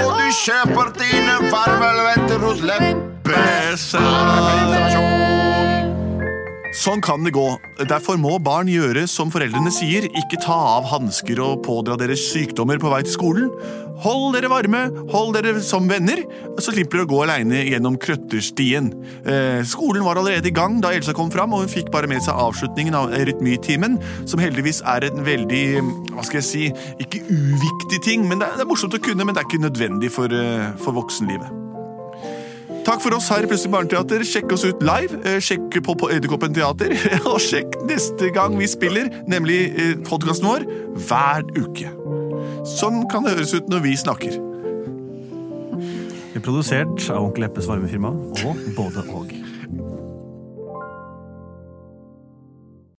Og 0.06 0.12
du 0.16 0.28
kjøper 0.40 0.86
dine 1.02 1.34
farvelventer 1.52 2.38
hos 2.46 2.58
Lempeservasjon. 2.72 5.47
Sånn 6.88 7.02
kan 7.04 7.20
det 7.20 7.34
gå. 7.36 7.44
Derfor 7.84 8.16
må 8.16 8.38
barn 8.40 8.68
gjøre 8.72 9.02
som 9.12 9.28
foreldrene 9.28 9.68
sier. 9.74 10.06
Ikke 10.16 10.38
ta 10.40 10.54
av 10.78 10.86
hansker 10.88 11.36
og 11.44 11.60
pådra 11.66 11.98
deres 12.00 12.22
sykdommer 12.30 12.80
på 12.80 12.88
vei 12.88 13.02
til 13.04 13.12
skolen. 13.12 13.50
Hold 14.06 14.32
dere 14.32 14.48
varme, 14.48 14.80
hold 15.12 15.34
dere 15.36 15.58
som 15.60 15.84
venner, 15.90 16.22
så 16.56 16.72
slipper 16.72 17.02
dere 17.02 17.04
å 17.04 17.10
gå 17.10 17.20
aleine 17.26 17.60
gjennom 17.66 18.00
krøtterstien. 18.00 18.88
Eh, 19.20 19.60
skolen 19.68 20.06
var 20.06 20.22
allerede 20.22 20.48
i 20.48 20.54
gang 20.54 20.80
da 20.80 20.94
Elsa 20.96 21.12
kom 21.12 21.28
fram, 21.34 21.52
og 21.52 21.66
hun 21.66 21.74
fikk 21.74 21.92
bare 21.92 22.08
med 22.08 22.24
seg 22.24 22.40
avslutningen 22.40 22.96
av 22.96 23.12
rytmitimen, 23.12 24.00
som 24.24 24.40
heldigvis 24.40 24.80
er 24.88 25.10
en 25.10 25.20
veldig 25.28 25.64
hva 26.14 26.24
skal 26.24 26.40
jeg 26.40 26.50
si, 26.54 26.66
ikke 27.04 27.26
uviktig 27.28 28.00
ting. 28.06 28.28
men 28.30 28.40
Det 28.40 28.48
er, 28.48 28.56
det 28.56 28.64
er 28.64 28.72
morsomt 28.72 28.96
å 28.96 29.06
kunne, 29.10 29.28
men 29.28 29.36
det 29.36 29.44
er 29.44 29.50
ikke 29.50 29.66
nødvendig 29.68 30.14
for, 30.14 30.32
eh, 30.32 30.70
for 30.80 30.96
voksenlivet. 30.96 31.67
Takk 32.88 33.02
for 33.04 33.12
oss 33.12 33.26
her 33.28 33.44
i 33.44 33.48
Plutselig 33.50 33.68
barneteater. 33.74 34.22
Sjekk 34.24 34.52
oss 34.54 34.62
ut 34.64 34.80
live. 34.80 35.18
eh, 35.28 35.36
Sjekk 35.44 35.74
på, 35.84 35.92
på 36.00 36.08
Edderkoppen 36.08 36.54
teater. 36.56 36.94
Og 37.28 37.36
sjekk 37.44 37.76
neste 37.84 38.30
gang 38.32 38.56
vi 38.56 38.64
spiller, 38.70 39.10
nemlig 39.28 39.58
eh, 39.76 39.92
podkasten 40.08 40.48
vår, 40.48 40.64
hver 41.04 41.44
uke. 41.58 41.92
Sånn 42.64 43.02
kan 43.12 43.28
det 43.28 43.36
høres 43.36 43.52
ut 43.52 43.68
når 43.68 43.84
vi 43.84 43.92
snakker. 44.00 44.40
Produsert 46.38 47.10
av 47.12 47.26
Onkel 47.26 47.44
Eppes 47.50 47.68
varmefirma 47.68 48.14
og 48.46 48.64
både 48.78 49.04
og. 49.12 49.36